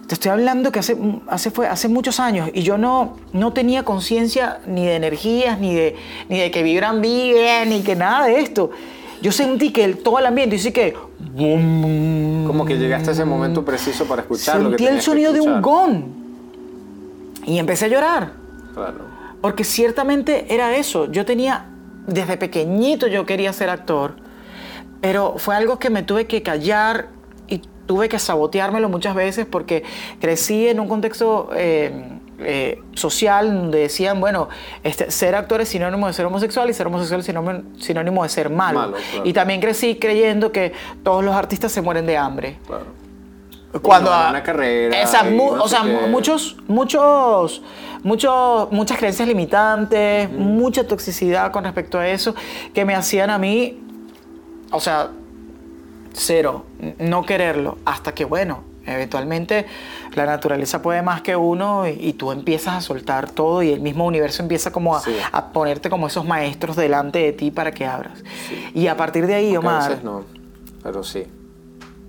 Te 0.06 0.14
estoy 0.14 0.30
hablando 0.30 0.72
que 0.72 0.78
hace, 0.78 0.96
hace, 1.28 1.50
fue, 1.50 1.66
hace 1.66 1.88
muchos 1.88 2.18
años 2.18 2.48
y 2.54 2.62
yo 2.62 2.78
no, 2.78 3.18
no 3.34 3.52
tenía 3.52 3.84
conciencia 3.84 4.60
ni 4.66 4.86
de 4.86 4.96
energías, 4.96 5.60
ni 5.60 5.74
de, 5.74 5.96
ni 6.30 6.38
de 6.38 6.50
que 6.50 6.62
vibran 6.62 7.02
bien, 7.02 7.68
ni 7.68 7.82
que 7.82 7.94
nada 7.94 8.26
de 8.26 8.40
esto. 8.40 8.70
Yo 9.20 9.32
sentí 9.32 9.70
que 9.70 9.84
el, 9.84 9.98
todo 9.98 10.18
el 10.18 10.26
ambiente, 10.26 10.56
y 10.56 10.58
sí 10.60 10.72
que... 10.72 10.94
Como 10.94 12.64
que 12.64 12.78
llegaste 12.78 13.10
a 13.10 13.12
ese 13.12 13.24
momento 13.26 13.64
preciso 13.64 14.06
para 14.06 14.22
escuchar 14.22 14.62
Sentí 14.62 14.86
el 14.86 15.02
sonido 15.02 15.32
de 15.34 15.40
un 15.40 15.60
gong 15.60 16.04
y 17.44 17.58
empecé 17.58 17.86
a 17.86 17.88
llorar. 17.88 18.32
Claro. 18.72 19.00
Porque 19.42 19.64
ciertamente 19.64 20.46
era 20.48 20.74
eso. 20.76 21.10
Yo 21.10 21.26
tenía 21.26 21.66
desde 22.08 22.36
pequeñito 22.36 23.06
yo 23.06 23.24
quería 23.26 23.52
ser 23.52 23.70
actor, 23.70 24.16
pero 25.00 25.34
fue 25.36 25.54
algo 25.54 25.78
que 25.78 25.90
me 25.90 26.02
tuve 26.02 26.26
que 26.26 26.42
callar 26.42 27.08
y 27.46 27.62
tuve 27.86 28.08
que 28.08 28.18
saboteármelo 28.18 28.88
muchas 28.88 29.14
veces 29.14 29.46
porque 29.46 29.84
crecí 30.20 30.68
en 30.68 30.80
un 30.80 30.88
contexto 30.88 31.50
eh, 31.54 32.18
eh, 32.40 32.80
social 32.94 33.54
donde 33.54 33.80
decían, 33.80 34.20
bueno, 34.20 34.48
este, 34.82 35.10
ser 35.10 35.34
actor 35.34 35.60
es 35.60 35.68
sinónimo 35.68 36.06
de 36.06 36.14
ser 36.14 36.24
homosexual 36.26 36.70
y 36.70 36.74
ser 36.74 36.86
homosexual 36.86 37.20
es 37.20 37.26
sinónimo, 37.84 38.22
de 38.22 38.28
ser 38.28 38.50
malo. 38.50 38.94
Y 39.24 39.32
también 39.32 39.60
crecí 39.60 39.96
creyendo 39.96 40.50
que 40.50 40.72
todos 41.02 41.22
los 41.22 41.34
artistas 41.34 41.70
se 41.72 41.82
mueren 41.82 42.06
de 42.06 42.16
hambre. 42.16 42.58
Claro. 42.66 43.07
Cuando 43.82 44.10
una 44.10 44.42
carrera. 44.42 45.00
Esa, 45.02 45.24
o 45.24 45.68
sea, 45.68 45.84
muchos, 46.08 46.56
muchos 46.68 47.62
muchas 48.02 48.98
creencias 48.98 49.28
limitantes, 49.28 50.30
mucha 50.30 50.86
toxicidad 50.86 51.50
con 51.52 51.64
respecto 51.64 51.98
a 51.98 52.08
eso, 52.08 52.34
que 52.74 52.84
me 52.84 52.94
hacían 52.94 53.30
a 53.30 53.38
mí, 53.38 53.80
o 54.70 54.80
sea, 54.80 55.10
cero, 56.12 56.64
no 56.98 57.24
quererlo, 57.24 57.78
hasta 57.84 58.12
que, 58.12 58.24
bueno, 58.24 58.62
eventualmente 58.86 59.66
la 60.14 60.24
naturaleza 60.24 60.80
puede 60.80 61.02
más 61.02 61.20
que 61.20 61.36
uno 61.36 61.86
y, 61.86 62.14
tú 62.14 62.32
empiezas 62.32 62.74
a 62.74 62.80
soltar 62.80 63.30
todo 63.30 63.62
y 63.62 63.72
el 63.72 63.80
mismo 63.80 64.06
universo 64.06 64.42
empieza 64.42 64.72
como 64.72 64.96
a, 64.96 65.52
ponerte 65.52 65.90
como 65.90 66.06
esos 66.06 66.24
maestros 66.24 66.76
delante 66.76 67.18
de 67.18 67.32
ti 67.32 67.50
para 67.50 67.72
que 67.72 67.86
abras. 67.86 68.22
Y 68.74 68.86
a 68.86 68.96
partir 68.96 69.26
de 69.26 69.34
ahí, 69.34 69.56
Omar... 69.56 69.82
A 69.82 69.88
veces 69.88 70.04
no, 70.04 70.24
pero 70.82 71.04
sí. 71.04 71.26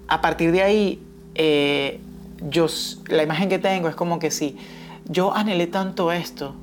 A 0.08 0.22
partir 0.22 0.52
de 0.52 0.64
ahí, 0.64 1.04
eh, 1.40 2.00
yo, 2.50 2.68
la 3.08 3.24
imagen 3.24 3.50
que 3.50 3.60
tengo 3.60 3.88
es 3.88 3.96
como 3.96 4.20
que 4.20 4.30
sí 4.30 4.58
yo 5.10 5.34
anhelé 5.34 5.68
tanto 5.68 6.12
esto 6.12 6.54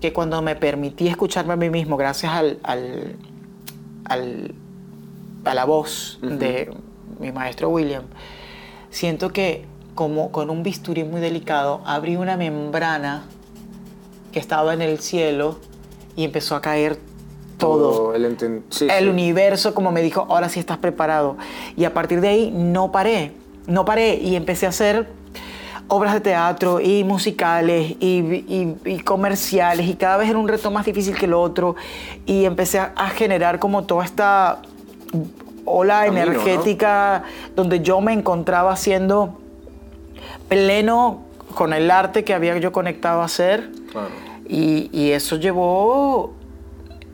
que 0.00 0.12
cuando 0.12 0.40
me 0.42 0.54
permití 0.54 1.08
escucharme 1.08 1.54
a 1.54 1.56
mí 1.56 1.70
mismo, 1.70 1.96
gracias 1.96 2.30
al, 2.32 3.16
a 4.04 5.54
la 5.54 5.64
voz 5.64 6.18
de 6.22 6.70
mi 7.18 7.32
maestro 7.32 7.70
William, 7.70 8.04
siento 8.90 9.32
que 9.32 9.64
como 9.94 10.30
con 10.30 10.50
un 10.50 10.62
bisturí 10.62 11.02
muy 11.04 11.22
delicado 11.22 11.80
abrí 11.86 12.16
una 12.16 12.36
membrana 12.36 13.24
que 14.30 14.38
estaba 14.38 14.74
en 14.74 14.82
el 14.82 14.98
cielo 14.98 15.58
y 16.14 16.24
empezó 16.24 16.54
a 16.54 16.60
caer 16.60 16.98
todo. 17.56 18.14
el, 18.14 18.26
el 18.90 19.08
universo 19.08 19.74
como 19.74 19.90
me 19.90 20.02
dijo, 20.02 20.26
ahora 20.28 20.50
sí 20.50 20.60
estás 20.60 20.76
preparado. 20.76 21.38
Y 21.74 21.84
a 21.84 21.94
partir 21.94 22.20
de 22.20 22.28
ahí 22.28 22.50
no 22.50 22.92
paré, 22.92 23.32
no 23.66 23.84
paré 23.84 24.14
y 24.16 24.36
empecé 24.36 24.66
a 24.66 24.70
hacer 24.70 25.08
obras 25.88 26.14
de 26.14 26.20
teatro 26.20 26.80
y 26.80 27.04
musicales 27.04 27.96
y, 28.00 28.98
comerciales 29.04 29.86
y 29.86 29.94
cada 29.94 30.16
vez 30.16 30.28
era 30.28 30.38
un 30.38 30.48
reto 30.48 30.70
más 30.70 30.84
difícil 30.84 31.16
que 31.16 31.26
el 31.26 31.34
otro 31.34 31.76
y 32.26 32.44
empecé 32.44 32.80
a, 32.80 33.08
generar 33.10 33.58
como 33.58 33.84
toda 33.84 34.04
esta 34.04 34.62
ola 35.64 36.06
energética 36.06 37.24
donde 37.54 37.80
yo 37.80 38.00
me 38.00 38.12
encontraba 38.12 38.72
haciendo 38.72 39.38
pleno 40.48 41.22
con 41.54 41.72
el 41.72 41.90
arte 41.90 42.24
que 42.24 42.34
había 42.34 42.56
yo 42.58 42.72
conectado 42.72 43.22
a 43.22 43.24
hacer. 43.24 43.70
Y, 44.48 45.10
eso 45.10 45.36
llevó 45.36 46.34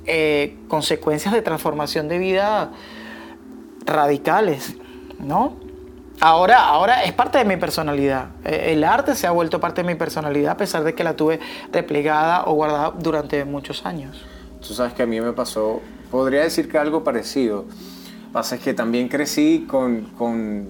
eh, 0.05 0.57
consecuencias 0.69 1.33
de 1.33 1.41
transformación 1.41 2.09
de 2.09 2.19
vida 2.19 2.73
radicales, 3.87 4.75
¿no? 5.19 5.55
Ahora, 6.25 6.69
ahora 6.69 7.03
es 7.03 7.13
parte 7.13 7.39
de 7.39 7.45
mi 7.45 7.57
personalidad. 7.57 8.29
Eh, 8.45 8.75
el 8.75 8.85
arte 8.85 9.17
se 9.17 9.27
ha 9.27 9.33
vuelto 9.33 9.59
parte 9.59 9.83
de 9.83 9.89
mi 9.89 9.97
personalidad 9.97 10.53
a 10.53 10.57
pesar 10.57 10.85
de 10.85 10.95
que 10.95 11.03
la 11.03 11.17
tuve 11.17 11.41
replegada 11.73 12.45
o 12.45 12.53
guardada 12.53 12.93
durante 12.97 13.45
muchos 13.45 13.85
años. 13.85 14.25
Tú 14.65 14.73
sabes 14.73 14.93
que 14.93 15.03
a 15.03 15.07
mí 15.07 15.21
me 15.21 15.33
pasó, 15.33 15.81
podría 16.13 16.43
decir 16.43 16.71
que 16.71 16.79
algo 16.79 17.03
parecido. 17.03 17.65
Pasa 18.33 18.55
es 18.55 18.61
que 18.61 18.73
también 18.73 19.09
crecí 19.09 19.67
con, 19.69 20.03
con, 20.17 20.69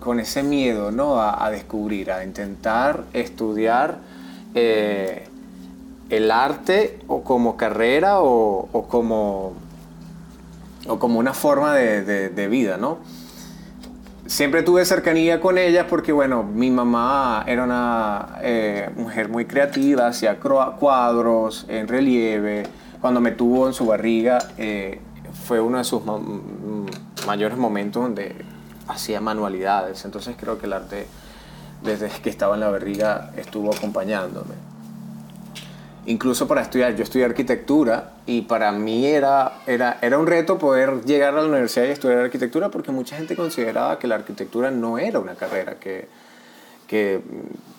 con 0.00 0.20
ese 0.20 0.42
miedo 0.42 0.90
¿no? 0.90 1.18
A, 1.18 1.50
descubrir, 1.50 2.12
a 2.12 2.22
intentar 2.22 3.04
estudiar 3.14 4.00
eh, 4.54 5.26
el 6.10 6.30
arte 6.30 6.98
o 7.08 7.24
como 7.24 7.56
carrera 7.56 8.20
o, 8.20 8.68
o, 8.70 8.86
como, 8.86 9.54
o 10.86 10.98
como 10.98 11.18
una 11.18 11.32
forma 11.32 11.74
de, 11.74 12.04
de, 12.04 12.28
de 12.28 12.48
vida, 12.48 12.76
¿no? 12.76 12.98
Siempre 14.30 14.62
tuve 14.62 14.84
cercanía 14.84 15.40
con 15.40 15.58
ellas 15.58 15.86
porque, 15.90 16.12
bueno, 16.12 16.44
mi 16.44 16.70
mamá 16.70 17.44
era 17.48 17.64
una 17.64 18.38
eh, 18.42 18.88
mujer 18.94 19.28
muy 19.28 19.44
creativa, 19.44 20.06
hacía 20.06 20.38
cuadros 20.38 21.66
en 21.68 21.88
relieve. 21.88 22.62
Cuando 23.00 23.20
me 23.20 23.32
tuvo 23.32 23.66
en 23.66 23.74
su 23.74 23.86
barriga, 23.86 24.38
eh, 24.56 25.00
fue 25.46 25.60
uno 25.60 25.78
de 25.78 25.84
sus 25.84 26.02
mayores 27.26 27.58
momentos 27.58 28.04
donde 28.04 28.36
hacía 28.86 29.20
manualidades. 29.20 30.04
Entonces 30.04 30.36
creo 30.38 30.58
que 30.58 30.66
el 30.66 30.74
arte, 30.74 31.08
desde 31.82 32.08
que 32.08 32.30
estaba 32.30 32.54
en 32.54 32.60
la 32.60 32.70
barriga, 32.70 33.32
estuvo 33.36 33.74
acompañándome 33.74 34.69
incluso 36.06 36.46
para 36.48 36.62
estudiar. 36.62 36.94
Yo 36.96 37.02
estudié 37.02 37.24
arquitectura 37.24 38.12
y 38.26 38.42
para 38.42 38.72
mí 38.72 39.06
era, 39.06 39.60
era, 39.66 39.98
era 40.02 40.18
un 40.18 40.26
reto 40.26 40.58
poder 40.58 41.04
llegar 41.04 41.34
a 41.34 41.42
la 41.42 41.48
universidad 41.48 41.86
y 41.86 41.90
estudiar 41.90 42.18
arquitectura 42.18 42.70
porque 42.70 42.92
mucha 42.92 43.16
gente 43.16 43.36
consideraba 43.36 43.98
que 43.98 44.06
la 44.06 44.16
arquitectura 44.16 44.70
no 44.70 44.98
era 44.98 45.18
una 45.18 45.34
carrera 45.34 45.74
que, 45.74 46.08
que, 46.86 47.20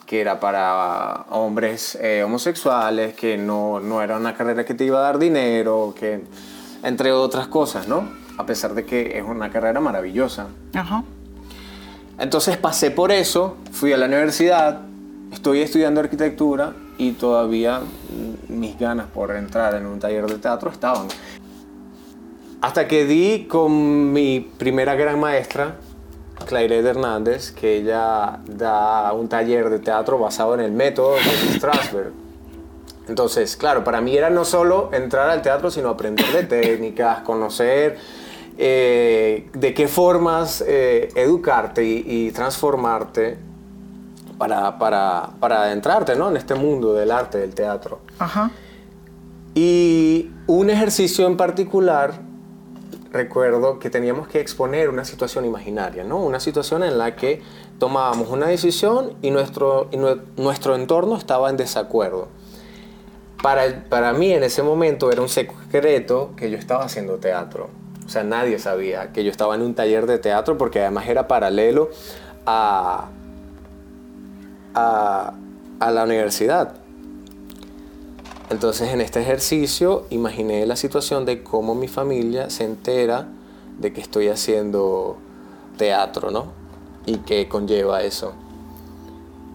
que 0.05 0.21
era 0.21 0.39
para 0.39 1.25
hombres 1.29 1.97
eh, 2.01 2.23
homosexuales, 2.23 3.13
que 3.13 3.37
no, 3.37 3.79
no 3.79 4.01
era 4.01 4.17
una 4.17 4.35
carrera 4.35 4.65
que 4.65 4.73
te 4.73 4.85
iba 4.85 4.99
a 4.99 5.03
dar 5.03 5.19
dinero, 5.19 5.93
que 5.97 6.21
entre 6.83 7.11
otras 7.11 7.47
cosas, 7.47 7.87
¿no? 7.87 8.09
A 8.37 8.45
pesar 8.45 8.73
de 8.73 8.85
que 8.85 9.17
es 9.17 9.23
una 9.23 9.51
carrera 9.51 9.79
maravillosa. 9.79 10.47
Ajá. 10.73 11.03
Entonces 12.17 12.57
pasé 12.57 12.91
por 12.91 13.11
eso, 13.11 13.57
fui 13.71 13.93
a 13.93 13.97
la 13.97 14.05
universidad, 14.05 14.81
estoy 15.31 15.61
estudiando 15.61 16.01
arquitectura 16.01 16.73
y 16.98 17.13
todavía 17.13 17.81
mis 18.48 18.77
ganas 18.77 19.07
por 19.07 19.36
entrar 19.36 19.75
en 19.75 19.86
un 19.86 20.00
taller 20.00 20.25
de 20.27 20.38
teatro 20.38 20.69
estaban. 20.69 21.07
Hasta 22.62 22.88
que 22.88 23.05
di 23.05 23.45
con 23.45 24.13
mi 24.13 24.39
primera 24.39 24.95
gran 24.95 25.19
maestra, 25.19 25.77
Claire 26.45 26.79
Hernández, 26.79 27.51
que 27.51 27.77
ella 27.77 28.39
da 28.45 29.13
un 29.13 29.27
taller 29.27 29.69
de 29.69 29.79
teatro 29.79 30.19
basado 30.19 30.53
en 30.55 30.62
el 30.62 30.71
método 30.71 31.15
de 31.15 31.57
Strasberg. 31.57 32.13
Entonces, 33.07 33.57
claro, 33.57 33.83
para 33.83 34.00
mí 34.00 34.15
era 34.15 34.29
no 34.29 34.45
solo 34.45 34.89
entrar 34.93 35.29
al 35.29 35.41
teatro, 35.41 35.71
sino 35.71 35.89
aprender 35.89 36.31
de 36.31 36.43
técnicas, 36.43 37.21
conocer 37.21 37.98
eh, 38.57 39.50
de 39.53 39.74
qué 39.74 39.88
formas 39.88 40.63
eh, 40.67 41.10
educarte 41.15 41.83
y 41.83 42.31
transformarte 42.31 43.38
para, 44.41 44.79
para, 44.79 45.29
para 45.39 45.62
adentrarte 45.62 46.15
¿no? 46.15 46.27
en 46.31 46.36
este 46.36 46.55
mundo 46.55 46.93
del 46.93 47.12
arte, 47.12 47.38
del 47.38 47.53
teatro. 47.53 48.00
Ajá. 48.17 48.50
Y 49.53 50.31
un 50.48 50.71
ejercicio 50.71 51.27
en 51.27 51.38
particular, 51.38 52.13
recuerdo 53.12 53.77
que 53.77 53.91
teníamos 53.91 54.27
que 54.27 54.39
exponer 54.39 54.89
una 54.89 55.05
situación 55.05 55.45
imaginaria, 55.45 56.03
¿no? 56.03 56.17
Una 56.17 56.39
situación 56.39 56.81
en 56.81 56.98
la 56.98 57.15
que 57.15 57.43
tomábamos 57.77 58.29
una 58.29 58.48
decisión 58.48 59.13
y 59.21 59.29
nuestro, 59.29 59.89
y 59.91 59.98
nuestro 60.41 60.75
entorno 60.75 61.17
estaba 61.17 61.51
en 61.51 61.57
desacuerdo. 61.57 62.27
Para, 63.43 63.86
para 63.89 64.12
mí 64.12 64.33
en 64.33 64.41
ese 64.41 64.63
momento 64.63 65.12
era 65.12 65.21
un 65.21 65.29
secreto 65.29 66.31
que 66.36 66.50
yo 66.50 66.57
estaba 66.57 66.83
haciendo 66.83 67.17
teatro. 67.17 67.69
O 68.07 68.10
sea, 68.10 68.24
nadie 68.24 68.57
sabía 68.57 69.12
que 69.12 69.24
yo 69.24 69.29
estaba 69.29 69.53
en 69.53 69.62
un 69.62 69.75
taller 69.75 70.07
de 70.07 70.17
teatro 70.17 70.57
porque 70.57 70.81
además 70.81 71.07
era 71.07 71.27
paralelo 71.27 71.91
a, 72.48 73.10
a, 74.73 75.33
la 75.79 76.03
universidad. 76.03 76.75
Entonces 78.49 78.89
en 78.89 79.01
este 79.01 79.21
ejercicio 79.21 80.05
imaginé 80.09 80.65
la 80.65 80.75
situación 80.75 81.25
de 81.25 81.43
cómo 81.43 81.73
mi 81.73 81.87
familia 81.87 82.49
se 82.49 82.65
entera 82.65 83.27
de 83.79 83.93
que 83.93 84.01
estoy 84.01 84.27
haciendo 84.27 85.17
teatro, 85.77 86.31
¿no? 86.31 86.47
Y 87.05 87.17
qué 87.17 87.47
conlleva 87.47 88.03
eso. 88.03 88.33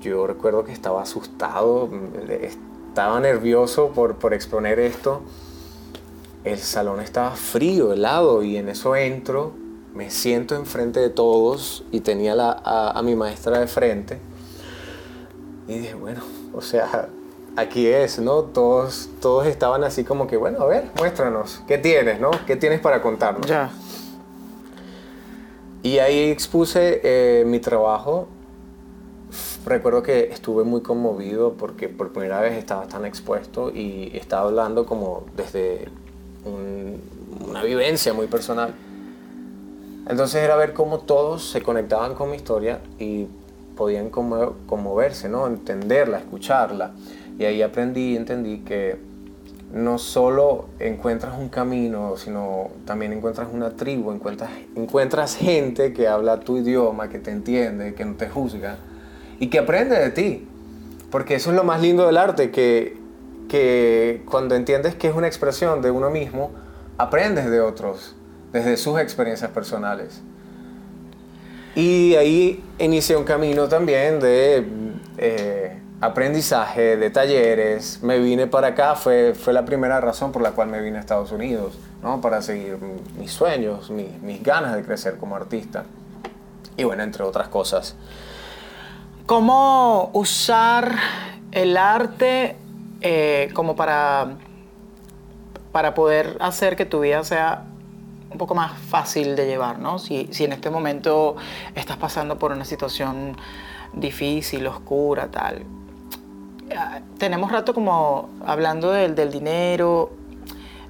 Yo 0.00 0.26
recuerdo 0.26 0.64
que 0.64 0.72
estaba 0.72 1.02
asustado, 1.02 1.88
estaba 2.28 3.20
nervioso 3.20 3.90
por, 3.90 4.16
por 4.16 4.34
exponer 4.34 4.80
esto. 4.80 5.20
El 6.44 6.58
salón 6.58 7.00
estaba 7.00 7.32
frío, 7.32 7.92
helado, 7.92 8.42
y 8.42 8.56
en 8.56 8.68
eso 8.68 8.96
entro, 8.96 9.52
me 9.94 10.10
siento 10.10 10.54
enfrente 10.54 11.00
de 11.00 11.10
todos 11.10 11.84
y 11.90 12.00
tenía 12.00 12.34
a, 12.34 12.98
a 12.98 13.02
mi 13.02 13.14
maestra 13.14 13.58
de 13.58 13.66
frente. 13.66 14.18
Y 15.68 15.78
dije, 15.78 15.94
bueno, 15.94 16.22
o 16.52 16.60
sea, 16.60 17.08
aquí 17.56 17.86
es, 17.86 18.18
¿no? 18.18 18.42
Todos, 18.42 19.08
todos 19.20 19.46
estaban 19.46 19.82
así 19.84 20.04
como 20.04 20.26
que, 20.26 20.36
bueno, 20.36 20.60
a 20.60 20.66
ver, 20.66 20.90
muéstranos, 20.96 21.62
¿qué 21.66 21.78
tienes, 21.78 22.20
no? 22.20 22.30
¿Qué 22.46 22.56
tienes 22.56 22.80
para 22.80 23.02
contarnos? 23.02 23.46
Ya. 23.46 23.70
Y 25.82 25.98
ahí 25.98 26.30
expuse 26.30 27.00
eh, 27.02 27.44
mi 27.46 27.58
trabajo. 27.58 28.28
Recuerdo 29.64 30.02
que 30.02 30.30
estuve 30.32 30.64
muy 30.64 30.80
conmovido 30.80 31.54
porque 31.54 31.88
por 31.88 32.12
primera 32.12 32.40
vez 32.40 32.54
estaba 32.54 32.86
tan 32.86 33.04
expuesto 33.04 33.70
y 33.70 34.10
estaba 34.16 34.48
hablando 34.48 34.86
como 34.86 35.26
desde 35.36 35.88
una 36.44 37.62
vivencia 37.64 38.12
muy 38.12 38.28
personal. 38.28 38.74
Entonces 40.08 40.42
era 40.42 40.54
ver 40.54 40.72
cómo 40.72 41.00
todos 41.00 41.50
se 41.50 41.62
conectaban 41.62 42.14
con 42.14 42.30
mi 42.30 42.36
historia 42.36 42.80
y 42.98 43.26
podían 43.76 44.10
conmoverse, 44.10 45.28
¿no? 45.28 45.46
entenderla, 45.46 46.18
escucharla. 46.18 46.92
Y 47.38 47.44
ahí 47.44 47.62
aprendí 47.62 48.12
y 48.12 48.16
entendí 48.16 48.60
que 48.60 48.98
no 49.72 49.98
solo 49.98 50.66
encuentras 50.78 51.38
un 51.38 51.48
camino, 51.48 52.16
sino 52.16 52.70
también 52.84 53.12
encuentras 53.12 53.48
una 53.52 53.70
tribu, 53.70 54.12
encuentras, 54.12 54.50
encuentras 54.74 55.36
gente 55.36 55.92
que 55.92 56.08
habla 56.08 56.40
tu 56.40 56.56
idioma, 56.56 57.08
que 57.08 57.18
te 57.18 57.30
entiende, 57.30 57.94
que 57.94 58.04
no 58.04 58.14
te 58.14 58.28
juzga 58.28 58.78
y 59.38 59.48
que 59.48 59.58
aprende 59.58 59.98
de 59.98 60.10
ti. 60.10 60.48
Porque 61.10 61.34
eso 61.34 61.50
es 61.50 61.56
lo 61.56 61.64
más 61.64 61.82
lindo 61.82 62.06
del 62.06 62.16
arte, 62.16 62.50
que, 62.50 62.96
que 63.48 64.22
cuando 64.28 64.54
entiendes 64.54 64.94
que 64.94 65.08
es 65.08 65.14
una 65.14 65.26
expresión 65.26 65.82
de 65.82 65.90
uno 65.90 66.10
mismo, 66.10 66.50
aprendes 66.98 67.50
de 67.50 67.60
otros, 67.60 68.16
desde 68.52 68.76
sus 68.76 68.98
experiencias 68.98 69.50
personales. 69.50 70.22
Y 71.76 72.14
ahí 72.14 72.64
inicié 72.78 73.16
un 73.16 73.24
camino 73.24 73.68
también 73.68 74.18
de 74.18 74.66
eh, 75.18 75.78
aprendizaje, 76.00 76.96
de 76.96 77.10
talleres. 77.10 78.02
Me 78.02 78.18
vine 78.18 78.46
para 78.46 78.68
acá, 78.68 78.94
fue, 78.94 79.34
fue 79.34 79.52
la 79.52 79.66
primera 79.66 80.00
razón 80.00 80.32
por 80.32 80.40
la 80.40 80.52
cual 80.52 80.68
me 80.68 80.80
vine 80.80 80.96
a 80.96 81.00
Estados 81.00 81.32
Unidos, 81.32 81.74
¿no? 82.02 82.22
para 82.22 82.40
seguir 82.40 82.78
mis 83.18 83.30
sueños, 83.30 83.90
mis, 83.90 84.42
ganas 84.42 84.74
de 84.74 84.84
crecer 84.84 85.18
como 85.18 85.36
artista. 85.36 85.84
Y 86.78 86.84
bueno, 86.84 87.02
entre 87.02 87.24
otras 87.24 87.48
cosas. 87.48 87.94
¿Cómo 89.26 90.08
usar 90.14 90.96
el 91.52 91.76
arte 91.76 92.56
eh, 93.02 93.50
como 93.52 93.76
para, 93.76 94.36
para 95.72 95.92
poder 95.92 96.38
hacer 96.40 96.74
que 96.74 96.86
tu 96.86 97.00
vida 97.00 97.22
sea 97.22 97.64
un 98.36 98.38
poco 98.38 98.54
más 98.54 98.78
fácil 98.78 99.34
de 99.34 99.46
llevar, 99.46 99.78
¿no? 99.78 99.98
Si, 99.98 100.28
en 100.40 100.52
este 100.52 100.68
momento 100.68 101.36
estás 101.74 101.96
pasando 101.96 102.38
por 102.38 102.52
una 102.52 102.66
situación 102.66 103.34
difícil, 103.94 104.66
oscura, 104.66 105.28
tal. 105.30 105.62
Tenemos 107.16 107.50
rato 107.50 107.72
como 107.72 108.28
hablando 108.44 108.92
del, 108.92 109.14
del 109.14 109.32
dinero, 109.32 110.10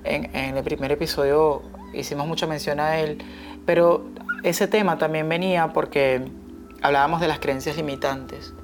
en, 0.03 0.35
en, 0.35 0.57
el 0.57 0.65
primer 0.65 0.91
episodio 0.91 1.63
hicimos 1.93 2.27
mucha 2.27 2.49
mención 2.49 2.81
a 2.81 2.99
él, 2.99 3.23
pero 3.65 4.05
ese 4.43 4.67
tema 4.67 4.99
también 4.99 5.29
venía 5.29 5.73
porque 5.73 6.29
hablábamos 6.83 7.21
de 7.21 7.29
las 7.29 7.39
creencias 7.39 7.77
limitantes. 7.77 8.55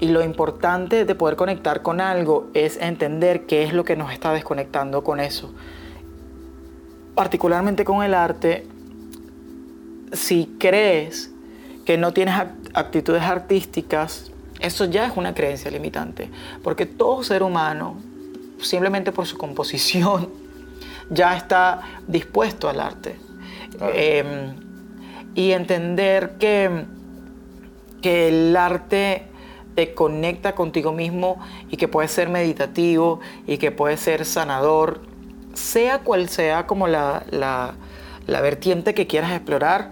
Y 0.00 0.08
lo 0.08 0.24
importante 0.24 1.04
de 1.04 1.14
poder 1.14 1.36
conectar 1.36 1.82
con 1.82 2.00
algo 2.00 2.48
es 2.54 2.76
entender 2.78 3.46
qué 3.46 3.62
es 3.62 3.72
lo 3.72 3.84
que 3.84 3.94
nos 3.94 4.12
está 4.12 4.32
desconectando 4.32 5.04
con 5.04 5.20
eso 5.20 5.54
particularmente 7.20 7.84
con 7.84 8.02
el 8.02 8.14
arte, 8.14 8.66
si 10.10 10.56
crees 10.58 11.30
que 11.84 11.98
no 11.98 12.14
tienes 12.14 12.34
actitudes 12.72 13.20
artísticas, 13.20 14.32
eso 14.58 14.86
ya 14.86 15.04
es 15.04 15.14
una 15.18 15.34
creencia 15.34 15.70
limitante, 15.70 16.30
porque 16.62 16.86
todo 16.86 17.22
ser 17.22 17.42
humano, 17.42 17.98
simplemente 18.62 19.12
por 19.12 19.26
su 19.26 19.36
composición, 19.36 20.30
ya 21.10 21.36
está 21.36 21.82
dispuesto 22.08 22.70
al 22.70 22.80
arte. 22.80 23.16
Em, 23.92 24.54
y 25.34 25.50
entender 25.50 26.38
que, 26.38 26.86
que 28.00 28.28
el 28.28 28.56
arte 28.56 29.26
te 29.74 29.92
conecta 29.92 30.54
contigo 30.54 30.92
mismo 30.92 31.38
y 31.68 31.76
que 31.76 31.86
puede 31.86 32.08
ser 32.08 32.30
meditativo 32.30 33.20
y 33.46 33.58
que 33.58 33.72
puede 33.72 33.98
ser 33.98 34.24
sanador 34.24 35.09
sea 35.54 36.00
cual 36.00 36.28
sea 36.28 36.66
como 36.66 36.86
la, 36.88 37.24
vertiente 38.26 38.94
que 38.94 39.06
quieras 39.06 39.32
explorar, 39.32 39.90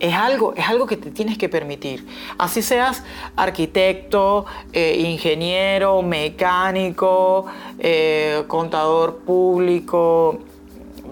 es, 0.00 0.14
algo, 0.14 0.54
es 0.56 0.66
algo 0.68 0.86
que 0.86 0.96
te 0.96 1.10
tienes 1.10 1.36
que 1.36 1.48
permitir. 1.48 2.06
Así 2.38 2.62
seas 2.62 3.02
arquitecto, 3.36 4.46
eh, 4.72 4.96
ingeniero, 4.98 6.00
mecánico, 6.02 7.46
eh, 7.78 8.44
contador 8.48 9.18
público, 9.18 10.38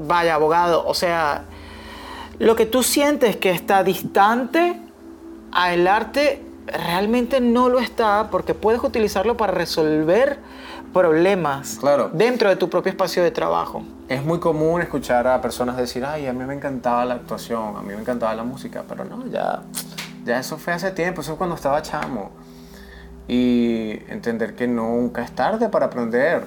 vaya, 0.07 0.35
abogado, 0.35 0.87
o 0.87 0.95
sea, 0.95 1.45
lo 2.39 2.57
que 2.57 2.67
tú 2.67 2.83
sientes 2.83 3.37
que 3.37 3.51
está 3.51 3.85
distante 3.85 4.77
al 5.53 5.87
arte 5.87 6.43
realmente 6.67 7.41
no 7.41 7.69
lo 7.69 7.79
está 7.79 8.29
porque 8.31 8.55
puedes 8.55 8.83
utilizarlo 8.83 9.37
para 9.37 9.53
resolver 9.53 10.39
problemas 10.93 11.81
dentro 12.13 12.49
de 12.49 12.57
tu 12.57 12.69
propio 12.69 12.91
espacio 12.91 13.23
de 13.23 13.31
trabajo. 13.31 13.83
Es 14.09 14.25
muy 14.25 14.41
común 14.41 14.83
escuchar 14.83 15.27
a 15.27 15.41
personas 15.41 15.77
decir, 15.77 16.05
ay, 16.05 16.27
a 16.27 16.33
mí 16.33 16.45
me 16.45 16.55
encantaba 16.55 17.05
la 17.05 17.15
actuación, 17.15 17.77
a 17.77 17.83
mí 17.83 17.95
me 17.95 18.01
encantaba 18.01 18.35
la 18.35 18.45
música, 18.45 18.85
pero 18.89 19.05
no, 19.05 19.27
ya, 19.27 19.63
ya 20.25 20.39
eso 20.39 20.59
fue 20.59 20.73
hace 20.73 20.91
tiempo, 20.91 21.23
eso 21.23 21.31
fue 21.31 21.39
cuando 21.39 21.57
estaba 21.57 21.81
chamo. 21.83 22.31
Y 23.29 24.01
entender 24.09 24.55
que 24.55 24.67
nunca 24.67 25.23
es 25.23 25.33
tarde 25.33 25.69
para 25.69 25.87
aprender 25.87 26.45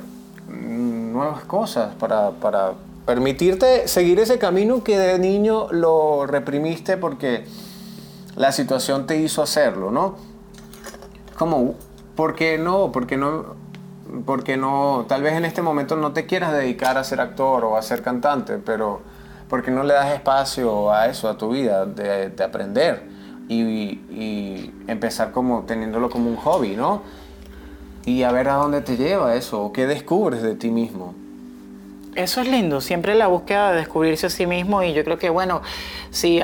nuevas 0.47 1.43
cosas, 1.45 1.95
para, 1.95 2.31
para 2.31 2.73
permitirte 3.05 3.87
seguir 3.87 4.19
ese 4.19 4.37
camino 4.37 4.83
que 4.83 4.97
de 4.97 5.17
niño 5.17 5.67
lo 5.71 6.25
reprimiste 6.27 6.97
porque 6.97 7.45
la 8.35 8.51
situación 8.51 9.07
te 9.07 9.17
hizo 9.17 9.41
hacerlo, 9.41 9.91
¿no? 9.91 10.15
Como, 11.37 11.75
¿por 12.15 12.35
qué 12.35 12.57
no? 12.57 12.91
¿Por 12.91 13.07
qué 13.07 13.17
no? 13.17 13.55
Porque 14.25 14.55
no, 14.57 15.05
tal 15.07 15.23
vez 15.23 15.33
en 15.33 15.45
este 15.45 15.61
momento 15.61 15.95
no 15.95 16.13
te 16.13 16.25
quieras 16.25 16.53
dedicar 16.53 16.97
a 16.97 17.03
ser 17.03 17.21
actor 17.21 17.65
o 17.65 17.75
a 17.75 17.81
ser 17.81 18.01
cantante, 18.01 18.57
pero 18.57 19.01
porque 19.49 19.71
no 19.71 19.83
le 19.83 19.93
das 19.93 20.13
espacio 20.13 20.91
a 20.91 21.07
eso, 21.07 21.29
a 21.29 21.37
tu 21.37 21.49
vida, 21.49 21.85
de, 21.85 22.31
aprender 22.43 23.03
y, 23.47 24.71
empezar 24.87 25.31
como 25.31 25.63
teniéndolo 25.63 26.09
como 26.09 26.29
un 26.29 26.35
hobby, 26.37 26.75
¿no? 26.75 27.01
Y 28.05 28.23
a 28.23 28.31
ver 28.31 28.49
a 28.49 28.55
dónde 28.55 28.81
te 28.81 28.97
lleva 28.97 29.35
eso, 29.35 29.63
o 29.63 29.73
qué 29.73 29.87
descubres 29.87 30.43
de 30.43 30.55
ti 30.55 30.69
mismo. 30.69 31.15
Eso 32.15 32.41
es 32.41 32.47
lindo, 32.47 32.81
siempre 32.81 33.15
la 33.15 33.27
búsqueda 33.27 33.71
de 33.71 33.77
descubrirse 33.77 34.27
a 34.27 34.29
sí 34.29 34.45
mismo 34.45 34.83
y 34.83 34.93
yo 34.93 35.03
creo 35.03 35.17
que, 35.17 35.29
bueno, 35.29 35.61
si 36.11 36.39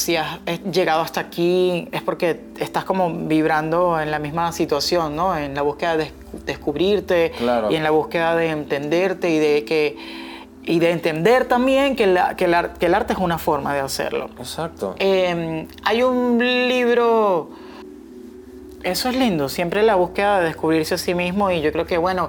si 0.00 0.16
has 0.16 0.40
llegado 0.72 1.02
hasta 1.02 1.20
aquí 1.20 1.88
es 1.92 2.02
porque 2.02 2.40
estás 2.58 2.84
como 2.84 3.12
vibrando 3.12 4.00
en 4.00 4.10
la 4.10 4.18
misma 4.18 4.50
situación, 4.52 5.14
¿no? 5.14 5.36
En 5.36 5.54
la 5.54 5.62
búsqueda 5.62 5.96
de 5.96 6.12
descubrirte 6.46 7.32
y 7.70 7.74
en 7.74 7.82
la 7.82 7.90
búsqueda 7.90 8.34
de 8.34 8.50
entenderte 8.50 9.30
y 9.30 9.38
de 9.38 9.64
que 9.64 10.30
y 10.62 10.78
de 10.78 10.90
entender 10.90 11.46
también 11.46 11.96
que, 11.96 12.04
que, 12.36 12.44
el, 12.44 12.54
arte 12.94 13.12
es 13.12 13.18
una 13.18 13.38
forma 13.38 13.74
de 13.74 13.80
hacerlo. 13.80 14.28
Exacto. 14.38 14.94
Em, 14.98 15.66
hay 15.84 16.02
un 16.02 16.38
libro, 16.38 17.50
eso 18.82 19.08
es 19.08 19.16
lindo, 19.16 19.48
siempre 19.48 19.82
la 19.82 19.94
búsqueda 19.94 20.40
de 20.40 20.46
descubrirse 20.46 20.94
a 20.94 20.98
sí 20.98 21.14
mismo 21.14 21.50
y 21.50 21.62
yo 21.62 21.72
creo 21.72 21.86
que, 21.86 21.96
bueno, 21.98 22.28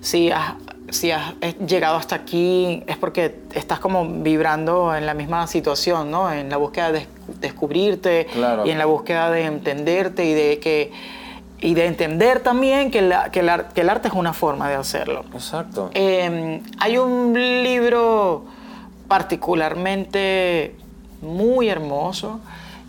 si 0.00 0.30
has 0.30 0.54
si 0.92 1.10
has 1.10 1.34
llegado 1.66 1.96
hasta 1.96 2.14
aquí 2.14 2.82
es 2.86 2.96
porque 2.96 3.34
estás 3.54 3.80
como 3.80 4.06
vibrando 4.06 4.94
en 4.94 5.06
la 5.06 5.14
misma 5.14 5.46
situación, 5.46 6.10
¿no? 6.10 6.32
En 6.32 6.50
la 6.50 6.58
búsqueda 6.58 6.92
de 6.92 7.06
descubrirte 7.40 8.26
y 8.64 8.70
en 8.70 8.78
la 8.78 8.86
búsqueda 8.86 9.30
de 9.30 9.44
entenderte 9.44 10.24
y 10.24 10.34
de 10.34 10.58
que 10.58 10.92
y 11.60 11.74
de 11.74 11.86
entender 11.86 12.40
también 12.40 12.90
que, 12.90 12.98
que, 13.30 13.40
el, 13.40 13.48
arte 13.88 14.08
es 14.08 14.14
una 14.14 14.32
forma 14.32 14.68
de 14.68 14.74
hacerlo. 14.74 15.24
Exacto. 15.32 15.90
Em, 15.94 16.60
hay 16.80 16.98
un 16.98 17.32
libro 17.34 18.44
particularmente 19.06 20.74
muy 21.20 21.68
hermoso 21.68 22.40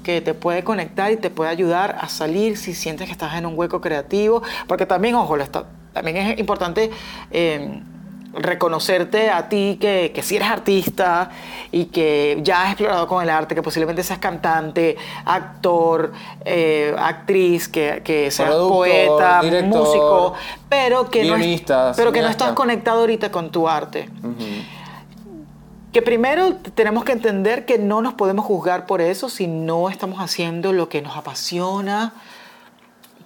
que 0.04 0.22
te 0.22 0.34
puede 0.34 0.64
conectar 0.64 1.12
y 1.12 1.18
te 1.18 1.30
puede 1.30 1.52
ayudar 1.52 1.98
a 2.02 2.10
salir 2.10 2.58
si 2.58 2.74
sientes 2.74 3.06
que 3.06 3.12
estás 3.12 3.36
en 3.36 3.46
un 3.46 3.58
hueco 3.58 3.80
creativo, 3.80 4.42
porque 4.68 4.88
también, 4.88 5.14
ojo, 5.16 5.38
también 5.94 6.18
es 6.18 6.40
importante 6.40 6.90
eh, 7.30 7.80
reconocerte 8.34 9.30
a 9.30 9.48
ti 9.48 9.78
que, 9.80 10.12
que 10.14 10.24
si 10.24 10.36
eres 10.38 10.50
artista 10.50 11.30
y 11.72 11.86
que 11.86 12.40
ya 12.42 12.64
has 12.64 12.68
explorado 12.72 13.08
con 13.08 13.22
el 13.24 13.30
arte, 13.30 13.54
que 13.56 13.62
posiblemente 13.62 14.02
seas 14.04 14.20
cantante, 14.20 14.98
actor, 15.26 16.12
eh, 16.44 16.96
actriz, 16.98 17.68
que, 17.68 18.02
que 18.04 18.32
seas 18.32 18.50
Productor, 18.50 18.76
poeta, 18.78 19.42
director, 19.42 19.80
músico, 19.80 20.34
pero 20.68 21.10
que, 21.12 21.24
no, 21.26 21.36
es- 21.36 21.42
pero 21.96 22.12
que 22.12 22.22
no 22.22 22.28
estás 22.30 22.54
conectado 22.54 23.02
ahorita 23.02 23.32
con 23.32 23.52
tu 23.52 23.70
arte. 23.70 24.10
Que 25.92 26.02
primero 26.02 26.56
tenemos 26.74 27.04
que 27.04 27.12
entender 27.12 27.66
que 27.68 27.78
no 27.78 28.02
nos 28.02 28.16
podemos 28.16 28.46
juzgar 28.46 28.88
por 28.88 29.00
eso 29.00 29.30
si 29.30 29.46
no 29.46 29.90
estamos 29.92 30.20
haciendo 30.20 30.74
lo 30.74 30.90
que 30.90 31.04
nos 31.04 31.16
apasiona, 31.16 32.14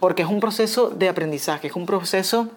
porque 0.02 0.24
es 0.24 0.28
un 0.28 0.42
proceso 0.42 0.90
de 0.90 1.08
aprendizaje, 1.08 1.68
es 1.68 1.76
un 1.78 1.86
proceso 1.86 2.50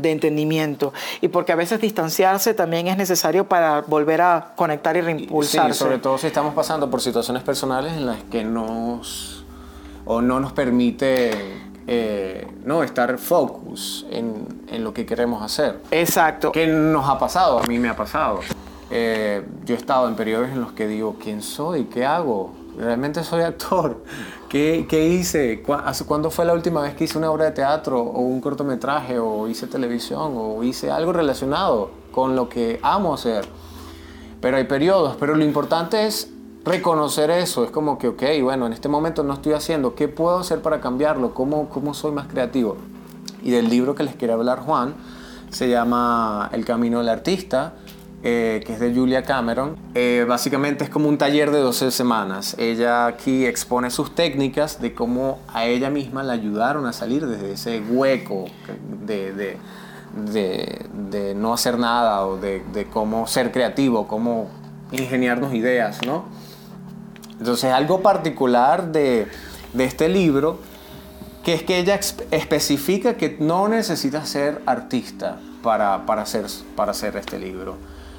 de 0.00 0.12
entendimiento 0.12 0.92
y 1.20 1.28
porque 1.28 1.52
a 1.52 1.56
veces 1.56 1.80
distanciarse 1.80 2.54
también 2.54 2.88
es 2.88 2.96
necesario 2.96 3.48
para 3.48 3.82
volver 3.82 4.20
a 4.20 4.52
conectar 4.56 4.96
y 4.96 5.00
reimpulsarse. 5.00 5.72
Sí, 5.72 5.78
sobre 5.78 5.98
todo 5.98 6.18
si 6.18 6.26
estamos 6.26 6.54
pasando 6.54 6.90
por 6.90 7.00
situaciones 7.00 7.42
personales 7.42 7.92
en 7.92 8.06
las 8.06 8.22
que 8.24 8.44
nos 8.44 9.44
o 10.04 10.22
no 10.22 10.40
nos 10.40 10.52
permite 10.52 11.30
eh, 11.86 12.46
no 12.64 12.82
estar 12.82 13.18
focus 13.18 14.06
en, 14.10 14.46
en 14.68 14.84
lo 14.84 14.92
que 14.92 15.04
queremos 15.04 15.42
hacer. 15.42 15.80
Exacto. 15.90 16.52
¿Qué 16.52 16.66
nos 16.66 17.08
ha 17.08 17.18
pasado? 17.18 17.58
A 17.58 17.66
mí 17.66 17.78
me 17.78 17.88
ha 17.88 17.96
pasado. 17.96 18.40
Eh, 18.90 19.42
yo 19.64 19.74
he 19.74 19.78
estado 19.78 20.08
en 20.08 20.14
periodos 20.14 20.48
en 20.48 20.60
los 20.60 20.72
que 20.72 20.86
digo, 20.86 21.16
¿quién 21.22 21.42
soy? 21.42 21.84
¿Qué 21.84 22.06
hago? 22.06 22.54
¿Realmente 22.78 23.22
soy 23.22 23.42
actor? 23.42 24.02
¿Qué, 24.48 24.86
qué 24.88 25.08
hice? 25.08 25.62
¿Cu- 25.62 25.74
hace- 25.74 26.04
¿Cuándo 26.06 26.30
fue 26.30 26.44
la 26.46 26.54
última 26.54 26.80
vez 26.80 26.94
que 26.94 27.04
hice 27.04 27.18
una 27.18 27.30
obra 27.30 27.44
de 27.46 27.50
teatro 27.50 28.00
o 28.00 28.20
un 28.20 28.40
cortometraje 28.40 29.18
o 29.18 29.46
hice 29.48 29.66
televisión 29.66 30.32
o 30.36 30.62
hice 30.64 30.90
algo 30.90 31.12
relacionado 31.12 31.90
con 32.12 32.34
lo 32.34 32.48
que 32.48 32.80
amo 32.82 33.12
hacer? 33.14 33.46
Pero 34.40 34.56
hay 34.56 34.64
periodos, 34.64 35.16
pero 35.20 35.34
lo 35.34 35.44
importante 35.44 36.06
es 36.06 36.30
reconocer 36.64 37.30
eso. 37.30 37.62
Es 37.64 37.70
como 37.70 37.98
que, 37.98 38.08
ok, 38.08 38.22
bueno, 38.42 38.66
en 38.66 38.72
este 38.72 38.88
momento 38.88 39.22
no 39.22 39.34
estoy 39.34 39.52
haciendo, 39.52 39.94
¿qué 39.94 40.08
puedo 40.08 40.38
hacer 40.38 40.62
para 40.62 40.80
cambiarlo? 40.80 41.34
¿Cómo, 41.34 41.68
cómo 41.68 41.92
soy 41.92 42.12
más 42.12 42.26
creativo? 42.28 42.76
Y 43.42 43.50
del 43.50 43.68
libro 43.68 43.94
que 43.94 44.02
les 44.02 44.14
quiere 44.14 44.32
hablar 44.32 44.60
Juan, 44.60 44.94
se 45.50 45.68
llama 45.68 46.48
El 46.52 46.64
Camino 46.64 46.98
del 46.98 47.08
Artista, 47.10 47.74
eh, 48.22 48.62
que 48.66 48.72
es 48.72 48.80
de 48.80 48.92
Julia 48.94 49.22
Cameron. 49.22 49.76
Eh, 49.94 50.24
básicamente 50.28 50.84
es 50.84 50.90
como 50.90 51.08
un 51.08 51.18
taller 51.18 51.50
de 51.50 51.60
12 51.60 51.90
semanas. 51.90 52.56
Ella 52.58 53.06
aquí 53.06 53.46
expone 53.46 53.90
sus 53.90 54.14
técnicas 54.14 54.80
de 54.80 54.94
cómo 54.94 55.38
a 55.52 55.66
ella 55.66 55.90
misma 55.90 56.22
la 56.22 56.32
ayudaron 56.32 56.86
a 56.86 56.92
salir 56.92 57.26
desde 57.26 57.52
ese 57.52 57.80
hueco 57.80 58.46
de, 59.06 59.32
de, 59.32 59.56
de- 61.10 61.34
no 61.36 61.52
hacer 61.52 61.78
nada 61.78 62.26
o 62.26 62.36
de, 62.38 62.86
cómo 62.92 63.26
ser 63.26 63.52
creativo, 63.52 64.08
cómo 64.08 64.48
ingeniarnos 64.90 65.54
ideas, 65.54 65.98
¿no? 66.06 66.24
Entonces, 67.38 67.72
algo 67.72 68.00
particular 68.02 68.90
de, 68.90 69.28
este 69.78 70.08
libro, 70.08 70.58
que 71.44 71.54
es 71.54 71.62
que 71.62 71.78
ella 71.78 72.00
especifica 72.32 73.14
que 73.14 73.36
no 73.38 73.68
necesitas 73.68 74.28
ser 74.28 74.60
artista 74.66 75.38
para, 75.62 76.04
para, 76.04 76.22
hacer, 76.22 76.46
para 76.74 76.90
hacer 76.90 77.16
este 77.16 77.38
libro. 77.38 77.76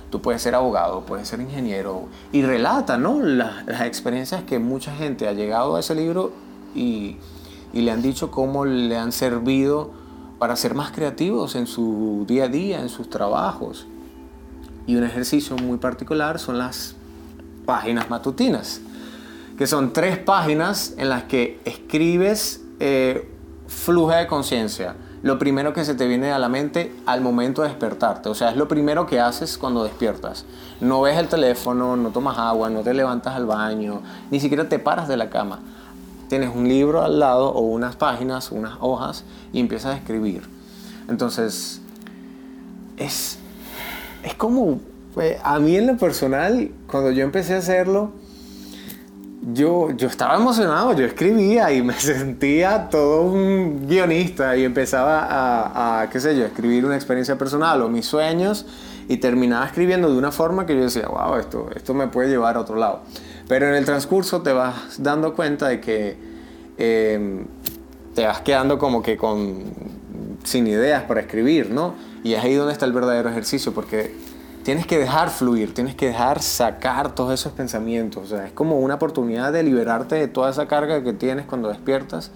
Tú 0.09 0.21
puedes 0.21 0.41
ser 0.41 0.55
abogado, 0.55 1.01
puedes 1.01 1.27
ser 1.27 1.39
ingeniero, 1.39 2.07
y 2.31 2.41
relata, 2.41 2.97
¿no? 2.97 3.21
Las, 3.21 3.81
experiencias 3.81 4.43
que 4.43 4.59
mucha 4.59 4.95
gente 4.95 5.27
ha 5.27 5.33
llegado 5.33 5.75
a 5.75 5.79
ese 5.79 5.93
libro 5.95 6.31
y, 6.73 7.17
y 7.73 7.81
le 7.81 7.91
han 7.91 8.01
dicho 8.01 8.31
cómo 8.31 8.65
le 8.65 8.97
han 8.97 9.11
servido 9.11 9.91
para 10.39 10.55
ser 10.55 10.73
más 10.73 10.91
creativos 10.91 11.55
en 11.55 11.67
su 11.67 12.25
día 12.27 12.45
a 12.45 12.47
día, 12.47 12.79
en 12.79 12.89
sus 12.89 13.09
trabajos. 13.09 13.85
Y 14.87 14.95
un 14.95 15.03
ejercicio 15.03 15.55
muy 15.57 15.77
particular 15.77 16.39
son 16.39 16.57
las 16.57 16.95
páginas 17.65 18.09
matutinas, 18.09 18.81
que 19.57 19.67
son 19.67 19.93
tres 19.93 20.17
páginas 20.17 20.95
en 20.97 21.09
las 21.09 21.25
que 21.25 21.59
escribes 21.65 22.63
eh, 22.79 23.29
flujo 23.67 24.11
de 24.11 24.25
conciencia. 24.25 24.95
Lo 25.21 25.37
primero 25.37 25.73
que 25.73 25.83
se 25.83 25.95
te 25.95 26.07
viene 26.07 26.31
a 26.31 26.39
la 26.39 26.47
mente 26.47 26.95
al 27.05 27.19
momento 27.19 27.61
de 27.61 27.67
despertarte, 27.67 28.29
o 28.29 28.35
sea, 28.35 28.51
es 28.51 28.55
lo 28.55 28.69
primero 28.69 29.05
que 29.05 29.19
haces 29.19 29.57
cuando 29.57 29.83
despiertas. 29.83 30.45
No 30.79 31.01
ves 31.01 31.17
el 31.17 31.27
teléfono, 31.27 31.97
no 31.97 32.09
tomas 32.11 32.37
agua, 32.37 32.69
no 32.69 32.81
te 32.81 32.93
levantas 32.93 33.35
al 33.35 33.45
baño, 33.45 34.01
ni 34.31 34.39
siquiera 34.39 34.69
te 34.69 34.79
paras 34.79 35.09
de 35.09 35.17
la 35.17 35.29
cama. 35.29 35.59
Tienes 36.29 36.55
un 36.55 36.69
libro 36.69 37.01
al 37.01 37.19
lado 37.19 37.49
o 37.49 37.61
unas 37.61 37.97
páginas, 37.97 38.51
unas 38.51 38.77
hojas 38.79 39.25
y 39.51 39.59
empiezas 39.59 39.93
a 39.93 39.97
escribir. 39.97 40.43
Entonces, 41.09 41.81
es, 42.95 43.39
es 44.23 44.35
como, 44.35 44.79
eh, 45.19 45.37
a 45.43 45.59
mí 45.59 45.75
en 45.75 45.87
lo 45.87 45.97
personal, 45.97 46.71
cuando 46.89 47.11
yo 47.11 47.25
empecé 47.25 47.55
a 47.55 47.57
hacerlo, 47.57 48.11
yo, 49.41 49.91
yo 49.91 50.07
estaba 50.07 50.35
emocionado, 50.35 50.93
yo 50.93 51.05
escribía 51.05 51.71
y 51.71 51.81
me 51.81 51.93
sentía 51.99 52.89
todo 52.89 53.21
un 53.21 53.87
guionista 53.87 54.55
y 54.57 54.63
empezaba 54.63 56.01
a, 56.01 56.09
qué 56.09 56.19
sé 56.19 56.37
yo, 56.37 56.45
escribir 56.45 56.85
una 56.85 56.95
experiencia 56.95 57.37
personal 57.37 57.81
o 57.81 57.89
mis 57.89 58.05
sueños 58.05 58.65
y 59.07 59.17
terminaba 59.17 59.65
escribiendo 59.65 60.11
de 60.11 60.17
una 60.17 60.31
forma 60.31 60.65
que 60.65 60.75
yo 60.75 60.83
decía, 60.83 61.07
wow, 61.07 61.37
esto, 61.37 61.69
esto 61.75 61.93
me 61.93 62.07
puede 62.07 62.29
llevar 62.29 62.57
a 62.57 62.59
otro 62.61 62.75
lado. 62.75 63.01
Pero 63.47 63.67
en 63.67 63.75
el 63.75 63.85
transcurso 63.85 64.41
te 64.41 64.53
vas 64.53 65.01
dando 65.01 65.33
cuenta 65.33 65.67
de 65.69 65.81
que 65.81 66.15
eh, 66.77 67.43
te 68.13 68.25
vas 68.25 68.41
quedando 68.41 68.77
como 68.77 69.01
que 69.01 69.17
con, 69.17 69.63
sin 70.43 70.67
ideas 70.67 71.03
para 71.03 71.21
escribir, 71.21 71.71
¿no? 71.71 71.95
Y 72.23 72.33
es 72.33 72.43
ahí 72.43 72.53
donde 72.53 72.73
está 72.73 72.85
el 72.85 72.93
verdadero 72.93 73.29
ejercicio, 73.29 73.73
porque 73.73 74.13
tienes 74.69 74.85
que 74.85 74.99
dejar 74.99 75.31
fluir, 75.31 75.73
tienes 75.73 75.95
que 75.95 76.05
dejar 76.05 76.43
sacar 76.43 77.15
todos 77.15 77.33
esos 77.33 77.53
pensamientos. 77.53 78.25
O 78.25 78.27
sea, 78.27 78.45
es 78.45 78.51
como 78.51 78.77
una 78.77 78.93
oportunidad 78.93 79.51
de 79.51 79.63
liberarte 79.63 80.13
de 80.13 80.27
toda 80.27 80.51
esa 80.51 80.67
carga 80.67 81.03
que 81.03 81.11
tienes 81.11 81.47
cuando 81.47 81.69
despiertas. 81.69 82.29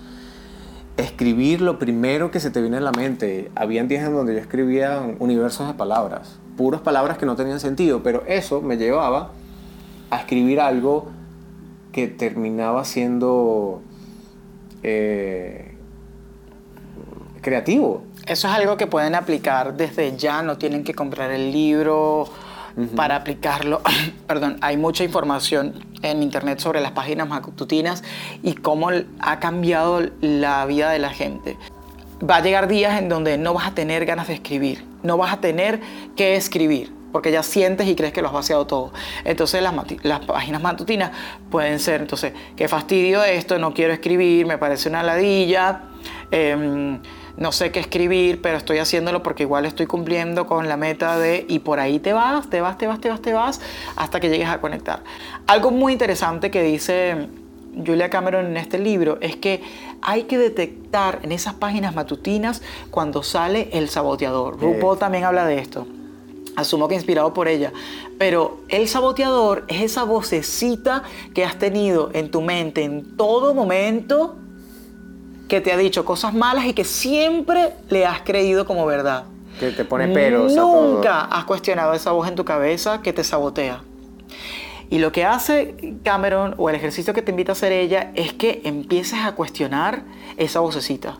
Escribir 0.97 1.61
lo 1.61 1.77
primero 1.77 2.31
que 2.31 2.39
se 2.39 2.49
te 2.49 2.59
viene 2.59 2.77
a 2.77 2.81
la 2.81 2.91
mente. 2.91 3.51
Habían 3.53 3.87
días 3.87 4.03
en 4.07 4.15
donde 4.15 4.33
yo 4.33 4.39
escribía 4.39 4.99
universos 5.19 5.67
de 5.67 5.75
palabras, 5.75 6.39
puras 6.57 6.81
palabras 6.81 7.19
que 7.19 7.27
no 7.27 7.35
tenían 7.35 7.59
sentido, 7.59 8.01
pero 8.01 8.23
eso 8.25 8.63
me 8.63 8.77
llevaba 8.77 9.29
a 10.09 10.17
escribir 10.17 10.59
algo 10.59 11.09
que 11.91 12.07
terminaba 12.07 12.83
siendo 12.83 13.83
eh, 14.81 15.77
creativo. 17.41 18.01
Eso 18.25 18.47
es 18.47 18.53
algo 18.53 18.77
que 18.77 18.87
pueden 18.87 19.15
aplicar 19.15 19.75
desde 19.75 20.15
ya, 20.15 20.41
no 20.41 20.57
tienen 20.57 20.85
que 20.85 20.93
comprar 20.93 21.29
el 21.31 21.51
libro 21.51 22.29
para 22.95 23.17
aplicarlo. 23.17 23.81
Perdón, 24.27 24.57
hay 24.61 24.77
mucha 24.77 25.03
información 25.03 25.85
en 26.01 26.23
internet 26.23 26.59
sobre 26.59 26.79
las 26.79 26.91
páginas 26.91 27.27
matutinas 27.27 28.01
y 28.41 28.53
cómo 28.53 28.89
ha 29.19 29.39
cambiado 29.39 30.01
la 30.21 30.65
vida 30.65 30.91
de 30.91 30.99
la 30.99 31.09
gente. 31.09 31.57
Va 32.27 32.37
a 32.37 32.41
llegar 32.41 32.69
días 32.69 32.97
en 32.97 33.09
donde 33.09 33.37
no 33.37 33.53
vas 33.53 33.67
a 33.67 33.75
tener 33.75 34.05
ganas 34.05 34.29
de 34.29 34.35
escribir, 34.35 34.85
no 35.03 35.17
vas 35.17 35.33
a 35.33 35.41
tener 35.41 35.81
que 36.15 36.37
escribir, 36.37 36.93
porque 37.11 37.29
ya 37.29 37.43
sientes 37.43 37.87
y 37.87 37.95
crees 37.95 38.13
que 38.13 38.21
lo 38.21 38.29
has 38.29 38.33
vaciado 38.33 38.65
todo. 38.65 38.93
Entonces 39.25 39.61
las, 39.61 40.19
páginas 40.21 40.61
matutinas 40.61 41.11
pueden 41.51 41.77
ser, 41.81 41.99
entonces, 41.99 42.31
qué 42.55 42.69
fastidio 42.69 43.21
esto, 43.21 43.59
no 43.59 43.73
quiero 43.73 43.91
escribir, 43.91 44.45
me 44.45 44.57
parece 44.57 44.87
una 44.87 45.03
ladilla, 45.03 45.81
em, 46.31 47.01
no 47.37 47.51
sé 47.51 47.71
qué 47.71 47.79
escribir, 47.79 48.41
pero 48.41 48.57
estoy 48.57 48.77
haciéndolo 48.77 49.23
porque 49.23 49.43
igual 49.43 49.65
estoy 49.65 49.87
cumpliendo 49.87 50.45
con 50.45 50.67
la 50.67 50.77
meta 50.77 51.17
de, 51.17 51.45
y 51.47 51.59
por 51.59 51.79
ahí 51.79 51.99
te 51.99 52.13
vas, 52.13 52.49
te 52.49 52.61
vas, 52.61 52.77
te 52.77 52.87
vas, 52.87 52.99
te 53.01 53.09
vas, 53.09 53.21
te 53.21 53.33
vas, 53.33 53.61
hasta 53.95 54.19
que 54.19 54.29
llegues 54.29 54.49
a 54.49 54.61
conectar. 54.61 55.03
Algo 55.47 55.71
muy 55.71 55.93
interesante 55.93 56.51
que 56.51 56.61
dice 56.61 57.27
Julia 57.75 58.09
Cameron 58.09 58.45
en 58.45 58.57
este 58.57 58.77
libro 58.77 59.17
es 59.21 59.35
que 59.35 59.61
hay 60.01 60.23
que 60.23 60.37
detectar 60.37 61.19
en 61.23 61.31
esas 61.31 61.55
páginas 61.55 61.95
matutinas 61.95 62.61
cuando 62.91 63.23
sale 63.23 63.69
el 63.73 63.89
saboteador. 63.89 64.59
RuPaul 64.59 64.99
también 64.99 65.23
habla 65.23 65.45
de 65.45 65.59
esto. 65.59 65.87
Asumo 66.55 66.87
que 66.87 66.93
inspirado 66.95 67.33
por 67.33 67.47
ella. 67.47 67.71
Pero 68.19 68.59
el 68.69 68.87
saboteador 68.87 69.65
es 69.69 69.81
esa 69.81 70.03
vocecita 70.03 71.03
que 71.33 71.43
has 71.43 71.57
tenido 71.57 72.11
en 72.13 72.29
tu 72.29 72.41
mente 72.41 72.83
en 72.83 73.17
todo 73.17 73.55
momento 73.55 74.35
que 75.53 75.61
te 75.61 75.71
ha 75.71 75.77
dicho 75.77 76.03
cosas 76.03 76.33
malas 76.33 76.65
y 76.65 76.73
que 76.73 76.83
siempre 76.83 77.73
le 77.87 78.07
has 78.07 78.21
creído 78.21 78.65
como 78.65 78.87
verdad. 78.87 79.25
Que 79.59 79.69
te 79.69 79.85
pone 79.85 80.07
peros 80.07 80.53
a 80.53 80.55
todo. 80.55 80.93
Nunca 80.95 81.25
has 81.25 81.43
cuestionado 81.43 81.93
esa 81.93 82.11
voz 82.11 82.27
en 82.27 82.33
tu 82.33 82.43
cabeza 82.43 83.03
que 83.03 83.13
te 83.13 83.23
sabotea. 83.23 83.83
Y 84.89 84.97
lo 84.97 85.11
que 85.11 85.25
hace 85.25 85.93
Cameron 86.03 86.55
o 86.57 86.71
el 86.71 86.75
ejercicio 86.75 87.13
que 87.13 87.21
te 87.21 87.29
invita 87.29 87.51
a 87.51 87.53
hacer 87.53 87.71
ella 87.71 88.11
es 88.15 88.33
que 88.33 88.61
empieces 88.63 89.19
a 89.19 89.33
cuestionar 89.33 90.05
esa 90.37 90.59
vocecita 90.59 91.19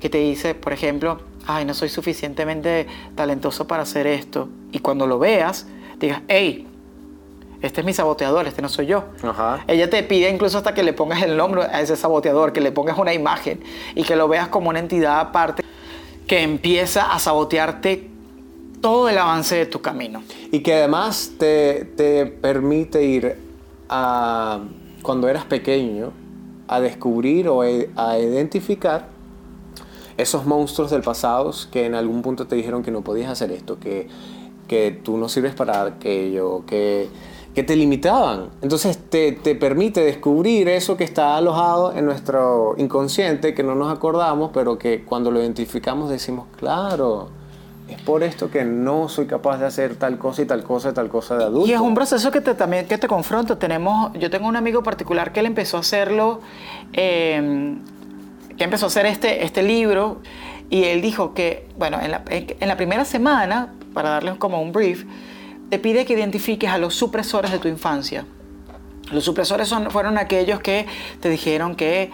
que 0.00 0.08
te 0.08 0.16
dice, 0.16 0.54
por 0.54 0.72
ejemplo, 0.72 1.20
ay, 1.46 1.66
no 1.66 1.74
soy 1.74 1.90
suficientemente 1.90 2.86
talentoso 3.14 3.66
para 3.66 3.82
hacer 3.82 4.06
esto. 4.06 4.48
Y 4.72 4.78
cuando 4.78 5.06
lo 5.06 5.18
veas, 5.18 5.66
digas, 5.98 6.22
hey, 6.28 6.66
este 7.62 7.80
es 7.80 7.86
mi 7.86 7.92
saboteador, 7.92 8.46
este 8.46 8.62
no 8.62 8.68
soy 8.68 8.86
yo. 8.86 9.04
Ajá. 9.22 9.64
Ella 9.66 9.90
te 9.90 10.02
pide 10.02 10.30
incluso 10.30 10.58
hasta 10.58 10.74
que 10.74 10.82
le 10.82 10.92
pongas 10.92 11.22
el 11.22 11.36
nombre 11.36 11.62
a 11.62 11.80
ese 11.80 11.96
saboteador, 11.96 12.52
que 12.52 12.60
le 12.60 12.72
pongas 12.72 12.98
una 12.98 13.12
imagen 13.12 13.60
y 13.94 14.02
que 14.04 14.16
lo 14.16 14.28
veas 14.28 14.48
como 14.48 14.70
una 14.70 14.78
entidad 14.78 15.20
aparte 15.20 15.62
que 16.26 16.42
empieza 16.42 17.12
a 17.12 17.18
sabotearte 17.18 18.08
todo 18.80 19.08
el 19.08 19.18
avance 19.18 19.56
de 19.56 19.66
tu 19.66 19.80
camino. 19.82 20.22
Y 20.52 20.60
que 20.60 20.74
además 20.74 21.32
te, 21.38 21.84
te 21.96 22.26
permite 22.26 23.02
ir 23.02 23.36
a, 23.88 24.60
cuando 25.02 25.28
eras 25.28 25.44
pequeño, 25.44 26.12
a 26.68 26.80
descubrir 26.80 27.48
o 27.48 27.62
a 27.62 28.18
identificar 28.18 29.08
esos 30.16 30.46
monstruos 30.46 30.90
del 30.90 31.02
pasado 31.02 31.50
que 31.70 31.86
en 31.86 31.94
algún 31.94 32.22
punto 32.22 32.46
te 32.46 32.54
dijeron 32.54 32.82
que 32.82 32.90
no 32.90 33.02
podías 33.02 33.30
hacer 33.30 33.50
esto, 33.50 33.78
que, 33.78 34.06
que 34.68 34.92
tú 35.02 35.16
no 35.16 35.28
sirves 35.28 35.54
para 35.54 35.84
aquello, 35.84 36.64
que, 36.66 37.08
que 37.54 37.62
te 37.62 37.76
limitaban. 37.76 38.50
Entonces 38.62 38.98
te, 38.98 39.32
te, 39.32 39.54
permite 39.54 40.02
descubrir 40.02 40.68
eso 40.68 40.96
que 40.96 41.04
está 41.04 41.36
alojado 41.36 41.94
en 41.94 42.06
nuestro 42.06 42.74
inconsciente, 42.78 43.54
que 43.54 43.62
no 43.62 43.74
nos 43.74 43.92
acordamos, 43.92 44.50
pero 44.54 44.78
que 44.78 45.04
cuando 45.04 45.30
lo 45.30 45.40
identificamos 45.40 46.10
decimos, 46.10 46.46
claro, 46.56 47.28
es 47.88 48.00
por 48.02 48.22
esto 48.22 48.50
que 48.50 48.64
no 48.64 49.08
soy 49.08 49.26
capaz 49.26 49.58
de 49.58 49.66
hacer 49.66 49.96
tal 49.96 50.16
cosa 50.16 50.42
y 50.42 50.44
tal 50.44 50.62
cosa 50.62 50.90
y 50.90 50.92
tal 50.92 51.08
cosa 51.08 51.36
de 51.36 51.44
adulto. 51.44 51.68
Y 51.68 51.72
es 51.72 51.80
un 51.80 51.94
proceso 51.94 52.30
que 52.30 52.40
te, 52.40 52.54
también 52.54 52.86
que 52.86 52.98
te 52.98 53.08
confronta. 53.08 53.58
Tenemos, 53.58 54.12
yo 54.14 54.30
tengo 54.30 54.46
un 54.46 54.56
amigo 54.56 54.82
particular 54.82 55.32
que 55.32 55.40
él 55.40 55.46
empezó 55.46 55.76
a 55.76 55.80
hacerlo, 55.80 56.40
eh, 56.92 57.74
que 58.56 58.64
empezó 58.64 58.86
a 58.86 58.88
hacer 58.88 59.06
este, 59.06 59.44
este 59.44 59.64
libro 59.64 60.18
y 60.68 60.84
él 60.84 61.02
dijo 61.02 61.34
que, 61.34 61.66
bueno, 61.76 61.98
en 62.00 62.12
la, 62.12 62.22
en 62.28 62.68
la 62.68 62.76
primera 62.76 63.04
semana, 63.04 63.74
para 63.92 64.10
darles 64.10 64.36
como 64.36 64.62
un 64.62 64.70
brief, 64.70 65.04
te 65.70 65.78
pide 65.78 66.04
que 66.04 66.12
identifiques 66.12 66.68
a 66.68 66.78
los 66.78 66.94
supresores 66.94 67.52
de 67.52 67.58
tu 67.58 67.68
infancia. 67.68 68.26
Los 69.12 69.24
supresores 69.24 69.68
son, 69.68 69.90
fueron 69.90 70.18
aquellos 70.18 70.60
que 70.60 70.86
te 71.20 71.30
dijeron 71.30 71.74
que 71.74 72.10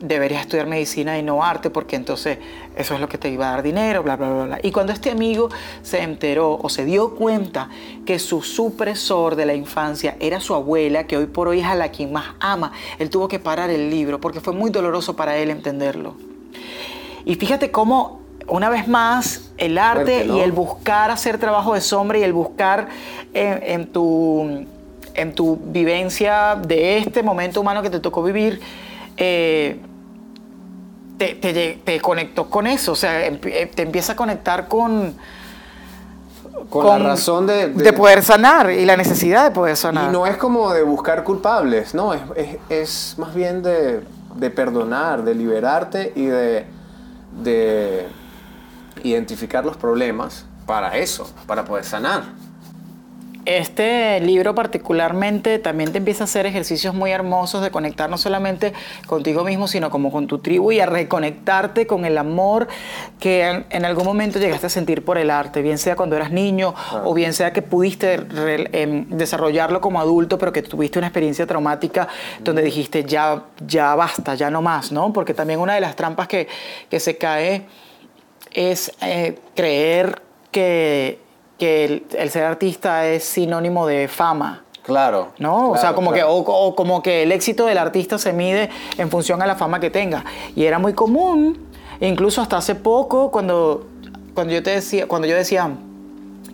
deberías 0.00 0.42
estudiar 0.42 0.66
medicina 0.66 1.18
y 1.18 1.22
no 1.22 1.42
arte 1.42 1.70
porque 1.70 1.96
entonces 1.96 2.38
eso 2.76 2.94
es 2.94 3.00
lo 3.00 3.08
que 3.08 3.16
te 3.16 3.30
iba 3.30 3.48
a 3.48 3.52
dar 3.52 3.62
dinero, 3.62 4.02
bla, 4.02 4.16
bla, 4.16 4.30
bla, 4.30 4.44
bla. 4.44 4.58
Y 4.62 4.72
cuando 4.72 4.92
este 4.92 5.10
amigo 5.10 5.48
se 5.82 6.02
enteró 6.02 6.58
o 6.62 6.68
se 6.68 6.84
dio 6.84 7.14
cuenta 7.14 7.70
que 8.04 8.18
su 8.18 8.42
supresor 8.42 9.36
de 9.36 9.46
la 9.46 9.54
infancia 9.54 10.16
era 10.20 10.40
su 10.40 10.54
abuela, 10.54 11.06
que 11.06 11.16
hoy 11.16 11.26
por 11.26 11.48
hoy 11.48 11.60
es 11.60 11.66
a 11.66 11.74
la 11.74 11.90
quien 11.90 12.12
más 12.12 12.34
ama, 12.40 12.72
él 12.98 13.08
tuvo 13.08 13.28
que 13.28 13.38
parar 13.38 13.70
el 13.70 13.90
libro 13.90 14.20
porque 14.20 14.40
fue 14.40 14.52
muy 14.52 14.70
doloroso 14.70 15.16
para 15.16 15.38
él 15.38 15.50
entenderlo. 15.50 16.14
Y 17.24 17.34
fíjate 17.36 17.70
cómo, 17.70 18.20
una 18.48 18.68
vez 18.68 18.86
más, 18.88 19.50
el 19.58 19.78
arte 19.78 20.26
y 20.26 20.40
el 20.40 20.52
buscar 20.52 21.10
hacer 21.10 21.38
trabajo 21.38 21.74
de 21.74 21.80
sombra 21.80 22.18
y 22.18 22.22
el 22.22 22.32
buscar 22.32 22.88
en, 23.34 23.86
tu, 23.92 24.66
en 25.14 25.34
tu 25.34 25.56
vivencia 25.56 26.56
de 26.56 26.98
este 26.98 27.22
momento 27.22 27.60
humano 27.60 27.82
que 27.82 27.90
te 27.90 28.00
tocó 28.00 28.22
vivir, 28.22 28.60
eh, 29.16 29.80
te, 31.18 31.80
te, 31.84 32.00
conectó 32.00 32.50
con 32.50 32.66
eso, 32.66 32.92
o 32.92 32.96
sea, 32.96 33.26
eh, 33.26 33.70
te 33.74 33.82
empieza 33.82 34.12
a 34.12 34.16
conectar 34.16 34.68
con... 34.68 35.14
Con, 36.70 36.86
la 36.86 36.98
razón 36.98 37.46
de, 37.46 37.68
de, 37.68 37.92
poder 37.92 38.24
sanar 38.24 38.70
y 38.72 38.84
la 38.86 38.96
necesidad 38.96 39.44
de 39.44 39.50
poder 39.52 39.76
sanar. 39.76 40.08
Y 40.08 40.12
no 40.12 40.26
es 40.26 40.36
como 40.36 40.72
de 40.72 40.82
buscar 40.82 41.22
culpables, 41.22 41.94
no, 41.94 42.12
es, 42.12 42.20
es, 42.34 42.58
es 42.68 43.18
más 43.18 43.34
bien 43.34 43.62
de, 43.62 44.00
de, 44.34 44.50
perdonar, 44.50 45.22
de 45.22 45.34
liberarte 45.34 46.12
y 46.16 46.24
de, 46.24 46.66
de 47.44 48.06
identificar 49.10 49.64
los 49.64 49.76
problemas 49.76 50.46
para 50.66 50.96
eso, 50.98 51.32
para 51.46 51.64
poder 51.64 51.84
sanar. 51.84 52.24
Este 53.46 54.18
libro 54.18 54.56
particularmente 54.56 55.60
también 55.60 55.92
te 55.92 55.98
empieza 55.98 56.24
a 56.24 56.26
hacer 56.26 56.46
ejercicios 56.46 56.96
muy 56.96 57.12
hermosos 57.12 57.62
de 57.62 57.70
conectar 57.70 58.10
no 58.10 58.18
solamente 58.18 58.72
contigo 59.06 59.44
mismo, 59.44 59.68
sino 59.68 59.88
como 59.88 60.10
con 60.10 60.26
tu 60.26 60.40
tribu 60.40 60.72
y 60.72 60.80
a 60.80 60.86
reconectarte 60.86 61.86
con 61.86 62.04
el 62.04 62.18
amor 62.18 62.66
que 63.20 63.64
en, 63.70 63.84
algún 63.84 64.04
momento 64.04 64.40
llegaste 64.40 64.66
a 64.66 64.68
sentir 64.68 65.04
por 65.04 65.16
el 65.16 65.30
arte, 65.30 65.62
bien 65.62 65.78
sea 65.78 65.94
cuando 65.94 66.16
eras 66.16 66.32
niño 66.32 66.74
o 67.04 67.14
bien 67.14 67.32
sea 67.34 67.52
que 67.52 67.62
pudiste 67.62 68.14
em, 68.72 69.08
desarrollarlo 69.10 69.80
como 69.80 70.00
adulto, 70.00 70.38
pero 70.38 70.52
que 70.52 70.62
tuviste 70.62 70.98
una 70.98 71.06
experiencia 71.06 71.46
traumática 71.46 72.08
donde 72.40 72.62
dijiste 72.62 73.04
ya, 73.04 73.44
ya 73.64 73.94
basta, 73.94 74.34
ya 74.34 74.50
no 74.50 74.60
más, 74.60 74.90
¿no? 74.90 75.12
Porque 75.12 75.34
también 75.34 75.60
una 75.60 75.76
de 75.76 75.82
las 75.82 75.94
trampas 75.94 76.26
que, 76.26 76.48
que 76.90 76.98
se 76.98 77.16
cae 77.16 77.66
es 78.56 78.92
eh, 79.00 79.38
creer 79.54 80.22
que 80.50 81.20
que 81.58 82.04
el, 82.16 82.30
ser 82.30 82.44
artista 82.44 83.06
es 83.06 83.24
sinónimo 83.24 83.86
de 83.86 84.08
fama. 84.08 84.62
Claro. 84.82 85.32
¿No? 85.38 85.70
o 85.70 85.76
sea, 85.76 85.94
como 85.94 86.12
que, 86.12 86.22
o, 86.22 86.76
como 86.76 87.02
que 87.02 87.24
el 87.24 87.32
éxito 87.32 87.66
del 87.66 87.78
artista 87.78 88.18
se 88.18 88.32
mide 88.32 88.70
en 88.98 89.10
función 89.10 89.42
a 89.42 89.46
la 89.46 89.56
fama 89.56 89.80
que 89.80 89.90
tenga. 89.90 90.24
Y 90.54 90.64
era 90.64 90.78
muy 90.78 90.92
común, 90.92 91.66
incluso 92.00 92.40
hasta 92.40 92.58
hace 92.58 92.76
poco, 92.76 93.32
cuando, 93.32 93.86
cuando 94.32 94.52
yo 94.52 94.62
te 94.62 94.70
decía, 94.70 95.08
cuando 95.08 95.26
yo 95.26 95.34
decía, 95.34 95.68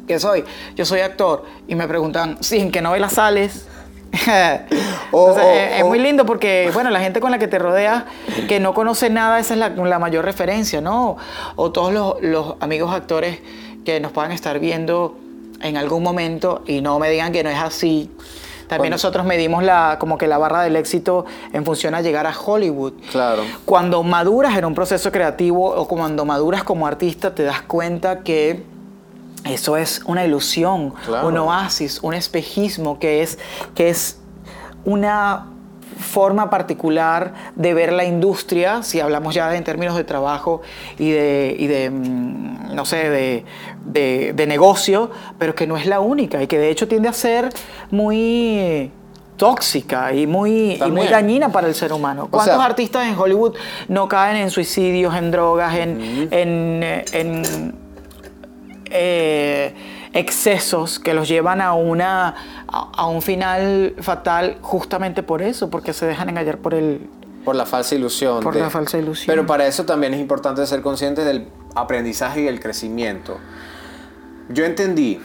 ¿qué 0.06 0.18
soy? 0.18 0.44
Yo 0.76 0.86
soy 0.86 1.00
actor. 1.00 1.44
Y 1.68 1.74
me 1.74 1.86
preguntan, 1.86 2.38
¿sí, 2.40 2.58
¿en 2.58 2.70
qué 2.70 2.80
novela 2.80 3.10
sales? 3.10 3.68
es, 4.12 5.84
muy 5.84 5.98
lindo 5.98 6.26
porque, 6.26 6.70
bueno, 6.74 6.90
la 6.90 7.00
gente 7.00 7.20
con 7.20 7.30
la 7.30 7.38
que 7.38 7.48
te 7.48 7.58
rodeas, 7.58 8.04
que 8.48 8.60
no 8.60 8.74
conoce 8.74 9.10
nada, 9.10 9.38
esa 9.38 9.54
es 9.54 9.60
la, 9.60 9.70
la 9.70 9.98
mayor 9.98 10.24
referencia, 10.24 10.80
¿no? 10.80 11.16
O 11.56 11.72
todos 11.72 11.92
los, 11.92 12.22
los 12.22 12.54
amigos 12.60 12.92
actores 12.92 13.38
que 13.84 14.00
nos 14.00 14.12
puedan 14.12 14.32
estar 14.32 14.58
viendo 14.58 15.16
en 15.62 15.76
algún 15.76 16.02
momento 16.02 16.62
y 16.66 16.80
no 16.80 16.98
me 16.98 17.10
digan 17.10 17.32
que 17.32 17.42
no 17.42 17.50
es 17.50 17.58
así. 17.58 18.10
También 18.68 18.90
nosotros 18.90 19.26
medimos 19.26 19.62
la, 19.62 19.96
como 19.98 20.16
que 20.16 20.26
la 20.26 20.38
barra 20.38 20.62
del 20.62 20.76
éxito 20.76 21.26
en 21.52 21.64
función 21.64 21.94
a 21.94 22.00
llegar 22.00 22.26
a 22.26 22.34
Hollywood. 22.34 22.94
Claro. 23.10 23.42
Cuando 23.66 24.02
maduras 24.02 24.56
en 24.56 24.64
un 24.64 24.74
proceso 24.74 25.12
creativo 25.12 25.74
o 25.74 25.86
cuando 25.86 26.24
maduras 26.24 26.64
como 26.64 26.86
artista, 26.86 27.34
te 27.34 27.42
das 27.42 27.60
cuenta 27.62 28.20
que 28.20 28.62
eso 29.44 29.76
es 29.76 30.02
una 30.06 30.24
ilusión, 30.24 30.94
un 31.24 31.36
oasis, 31.38 32.00
un 32.02 32.14
espejismo, 32.14 32.98
que 32.98 33.22
es, 33.22 33.38
que 33.74 33.88
es 33.88 34.20
una 34.84 35.46
forma 35.98 36.50
particular 36.50 37.34
de 37.54 37.74
ver 37.74 37.92
la 37.92 38.04
industria, 38.04 38.82
si 38.82 39.00
hablamos 39.00 39.34
ya 39.34 39.54
en 39.54 39.64
términos 39.64 39.96
de 39.96 40.04
trabajo 40.04 40.62
y 40.98 41.10
de, 41.10 41.56
y 41.58 41.66
de 41.66 41.90
mm, 41.90 42.74
no 42.74 42.84
sé, 42.84 43.08
de, 43.10 44.32
de, 44.34 44.46
negocio, 44.46 45.10
pero 45.38 45.54
que 45.54 45.66
no 45.66 45.76
es 45.76 45.86
la 45.86 46.00
única 46.00 46.42
y 46.42 46.46
que 46.46 46.58
de 46.58 46.70
hecho 46.70 46.88
tiende 46.88 47.08
a 47.08 47.12
ser 47.12 47.48
muy 47.90 48.90
tóxica 49.36 50.12
y 50.12 50.26
muy, 50.26 50.80
muy 50.90 51.08
dañina 51.08 51.50
para 51.50 51.66
el 51.66 51.74
ser 51.74 51.92
humano. 51.92 52.28
¿Cuántos 52.30 52.60
artistas 52.60 53.06
en 53.06 53.18
Hollywood 53.18 53.56
no 53.88 54.08
caen 54.08 54.36
en 54.36 54.50
suicidios, 54.50 55.14
en 55.14 55.30
drogas, 55.30 55.74
en, 55.74 56.28
en, 56.30 57.74
eh, 58.92 59.74
excesos 60.12 60.98
que 60.98 61.14
los 61.14 61.28
llevan 61.28 61.60
a, 61.60 61.74
una, 61.74 62.34
a, 62.68 63.06
un 63.06 63.22
final 63.22 63.94
fatal 64.00 64.58
justamente 64.60 65.22
por 65.22 65.42
eso, 65.42 65.70
porque 65.70 65.92
se 65.92 66.06
dejan 66.06 66.28
engañar 66.28 66.58
por 66.58 66.74
el... 66.74 67.08
Por 67.44 67.56
la 67.56 67.66
falsa 67.66 67.94
ilusión. 67.94 68.42
Por 68.42 68.54
la 68.54 68.70
falsa 68.70 68.98
ilusión. 68.98 69.26
Pero 69.26 69.46
para 69.46 69.66
eso 69.66 69.84
también 69.84 70.14
es 70.14 70.20
importante 70.20 70.64
ser 70.66 70.82
conscientes 70.82 71.24
del 71.24 71.48
aprendizaje 71.74 72.42
y 72.42 72.46
el 72.46 72.60
crecimiento. 72.60 73.38
Yo 74.48 74.64
entendí 74.64 75.20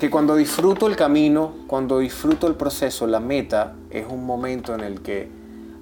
que 0.00 0.10
cuando 0.10 0.34
disfruto 0.34 0.86
el 0.86 0.96
camino, 0.96 1.52
cuando 1.66 1.98
disfruto 1.98 2.46
el 2.46 2.54
proceso, 2.54 3.06
la 3.06 3.20
meta 3.20 3.74
es 3.90 4.06
un 4.08 4.24
momento 4.24 4.74
en 4.74 4.80
el 4.80 5.02
que 5.02 5.28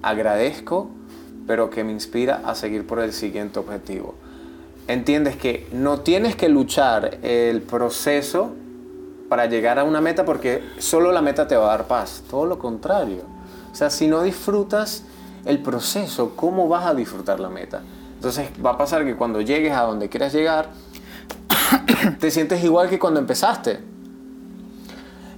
agradezco, 0.03 0.91
pero 1.47 1.69
que 1.69 1.83
me 1.83 1.93
inspira 1.93 2.41
a 2.45 2.53
seguir 2.53 2.85
por 2.85 2.99
el 2.99 3.13
siguiente 3.13 3.59
objetivo 3.59 4.15
entiendes 4.89 5.37
que 5.37 5.67
no 5.71 5.99
tienes 5.99 6.35
que 6.35 6.49
luchar 6.49 7.19
el 7.21 7.61
proceso 7.61 8.51
para 9.29 9.45
llegar 9.45 9.77
a 9.77 9.83
una 9.83 10.01
meta 10.01 10.25
porque 10.25 10.63
solo 10.79 11.11
la 11.11 11.21
meta 11.21 11.47
te 11.47 11.55
va 11.55 11.65
a 11.65 11.77
dar 11.77 11.87
paz, 11.87 12.23
todo 12.29 12.45
lo 12.45 12.57
contrario. 12.57 13.21
O 13.71 13.75
sea, 13.75 13.91
si 13.91 14.07
no 14.07 14.23
disfrutas 14.23 15.03
el 15.45 15.61
proceso, 15.61 16.33
¿cómo 16.35 16.67
vas 16.67 16.87
a 16.87 16.95
disfrutar 16.95 17.39
la 17.39 17.49
meta? 17.49 17.81
Entonces 18.15 18.49
va 18.65 18.71
a 18.71 18.77
pasar 18.77 19.05
que 19.05 19.15
cuando 19.15 19.41
llegues 19.41 19.73
a 19.73 19.83
donde 19.83 20.09
quieras 20.09 20.33
llegar, 20.33 20.71
te 22.19 22.31
sientes 22.31 22.63
igual 22.63 22.89
que 22.89 22.97
cuando 22.97 23.19
empezaste. 23.19 23.79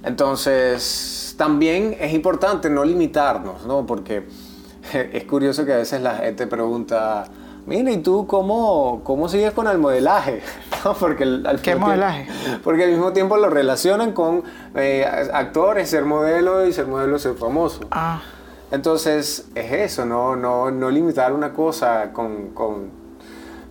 Entonces, 0.02 1.34
también 1.36 1.94
es 2.00 2.14
importante 2.14 2.70
no 2.70 2.84
limitarnos, 2.84 3.66
¿no? 3.66 3.86
Porque 3.86 4.26
es 4.92 5.24
curioso 5.24 5.66
que 5.66 5.74
a 5.74 5.76
veces 5.76 6.00
la 6.00 6.16
gente 6.16 6.46
pregunta, 6.46 7.24
mira, 7.66 7.90
¿y 7.90 7.98
tú 7.98 8.26
cómo, 8.26 9.00
cómo 9.04 9.28
sigues 9.28 9.52
con 9.52 9.66
el 9.68 9.78
modelaje? 9.78 10.42
porque 11.00 11.24
al 11.24 11.60
¿Qué 11.62 11.76
modelaje? 11.76 12.26
porque 12.62 12.84
al 12.84 12.90
mismo 12.90 13.12
tiempo 13.12 13.36
lo 13.36 13.50
relacionan 13.50 14.12
con 14.12 14.42
eh, 14.74 15.04
actores, 15.32 15.88
ser 15.90 16.04
modelo 16.04 16.66
y 16.66 16.72
ser 16.72 16.86
modelo 16.86 17.18
ser 17.18 17.34
famoso. 17.34 17.80
Ah. 17.90 18.22
Entonces 18.70 19.48
es 19.54 19.72
eso, 19.72 20.06
no, 20.06 20.34
no, 20.34 20.70
no 20.70 20.90
limitar 20.90 21.32
una 21.32 21.52
cosa 21.52 22.12
con, 22.12 22.48
con, 22.50 22.90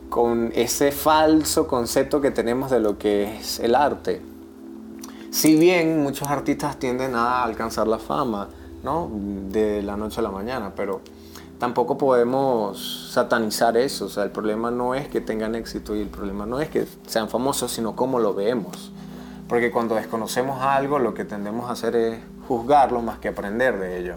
con 0.10 0.52
ese 0.54 0.92
falso 0.92 1.68
concepto 1.68 2.22
que 2.22 2.30
tenemos 2.30 2.70
de 2.70 2.80
lo 2.80 2.98
que 2.98 3.38
es 3.38 3.60
el 3.60 3.74
arte. 3.74 4.22
Si 5.32 5.56
bien 5.58 6.04
muchos 6.04 6.28
artistas 6.30 6.78
tienden 6.78 7.16
a 7.16 7.42
alcanzar 7.44 7.88
la 7.88 7.98
fama, 7.98 8.50
¿no? 8.84 9.10
De 9.50 9.82
la 9.82 9.98
noche 9.98 10.20
a 10.20 10.24
la 10.24 10.30
mañana, 10.30 10.74
pero 10.76 11.02
tampoco 11.62 11.96
podemos 11.96 13.12
satanizar 13.14 13.78
eso. 13.78 14.06
O 14.06 14.10
sea, 14.10 14.24
el 14.24 14.32
problema 14.32 14.72
no 14.72 14.96
es 14.96 15.08
que 15.08 15.22
tengan 15.22 15.54
éxito 15.54 15.96
y 15.96 16.02
el 16.02 16.08
problema 16.08 16.48
no 16.48 16.60
es 16.60 16.70
que 16.70 16.88
sean 17.06 17.30
famosos, 17.30 17.72
sino 17.72 17.96
cómo 17.96 18.18
lo 18.18 18.34
vemos. 18.34 18.92
Porque 19.48 19.70
cuando 19.70 19.94
desconocemos 19.94 20.60
algo, 20.60 20.98
lo 20.98 21.14
que 21.14 21.24
tendemos 21.24 21.70
a 21.70 21.74
hacer 21.74 21.96
es 21.96 22.20
juzgarlo 22.48 23.04
más 23.04 23.20
que 23.20 23.28
aprender 23.28 23.78
de 23.78 24.00
ello. 24.00 24.16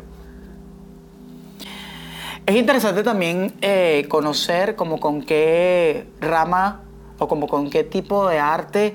Es 2.46 2.56
interesante 2.56 3.02
también 3.02 3.52
eh, 3.60 4.06
conocer 4.08 4.74
como 4.74 4.98
con 4.98 5.20
qué 5.20 6.08
rama 6.22 6.80
o 7.18 7.28
como 7.28 7.46
con 7.46 7.68
qué 7.68 7.84
tipo 7.84 8.26
de 8.26 8.38
arte 8.38 8.94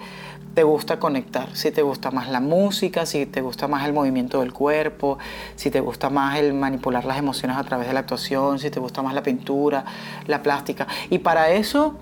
te 0.60 0.64
gusta 0.64 1.00
conectar. 1.00 1.56
Si 1.56 1.72
te 1.72 1.82
gusta 1.82 2.12
más 2.12 2.28
la 2.28 2.42
música, 2.42 3.06
si 3.06 3.26
te 3.26 3.40
gusta 3.40 3.70
más 3.70 3.86
el 3.86 3.94
movimiento 3.94 4.42
del 4.42 4.52
cuerpo, 4.52 5.18
si 5.56 5.72
te 5.72 5.80
gusta 5.80 6.10
más 6.10 6.38
el 6.38 6.54
manipular 6.54 7.06
las 7.06 7.18
emociones 7.18 7.56
a 7.56 7.64
través 7.64 7.88
de 7.88 7.94
la 7.94 8.02
actuación, 8.02 8.60
si 8.60 8.70
te 8.70 8.82
gusta 8.82 9.02
más 9.02 9.14
la 9.14 9.24
pintura, 9.24 9.86
la 10.28 10.44
plástica. 10.44 10.86
Y 11.10 11.20
para 11.20 11.52
eso 11.52 11.96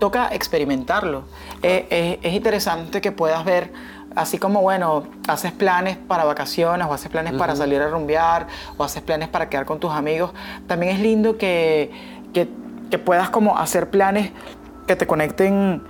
toca 0.00 0.34
experimentarlo. 0.34 1.22
Eh, 1.62 2.18
es 2.20 2.32
interesante 2.32 3.00
que 3.00 3.12
puedas 3.12 3.44
ver 3.44 3.72
así 4.16 4.38
como, 4.38 4.60
bueno, 4.60 5.04
haces 5.28 5.52
planes 5.52 5.96
para 5.96 6.24
vacaciones 6.24 6.88
o 6.88 6.92
haces 6.92 7.08
planes 7.08 7.34
para 7.34 7.54
salir 7.54 7.80
a 7.80 7.86
rumbear 7.86 8.48
o 8.76 8.82
haces 8.82 9.00
planes 9.00 9.28
para 9.28 9.48
quedar 9.48 9.64
con 9.64 9.78
tus 9.78 9.92
amigos, 9.92 10.32
también 10.66 10.96
es 10.96 10.98
lindo 10.98 11.38
que, 11.38 11.92
que, 12.32 12.48
puedas 12.98 13.30
como 13.30 13.58
hacer 13.58 13.90
planes 13.90 14.32
que 14.88 14.96
te 14.96 15.06
conecten 15.06 15.82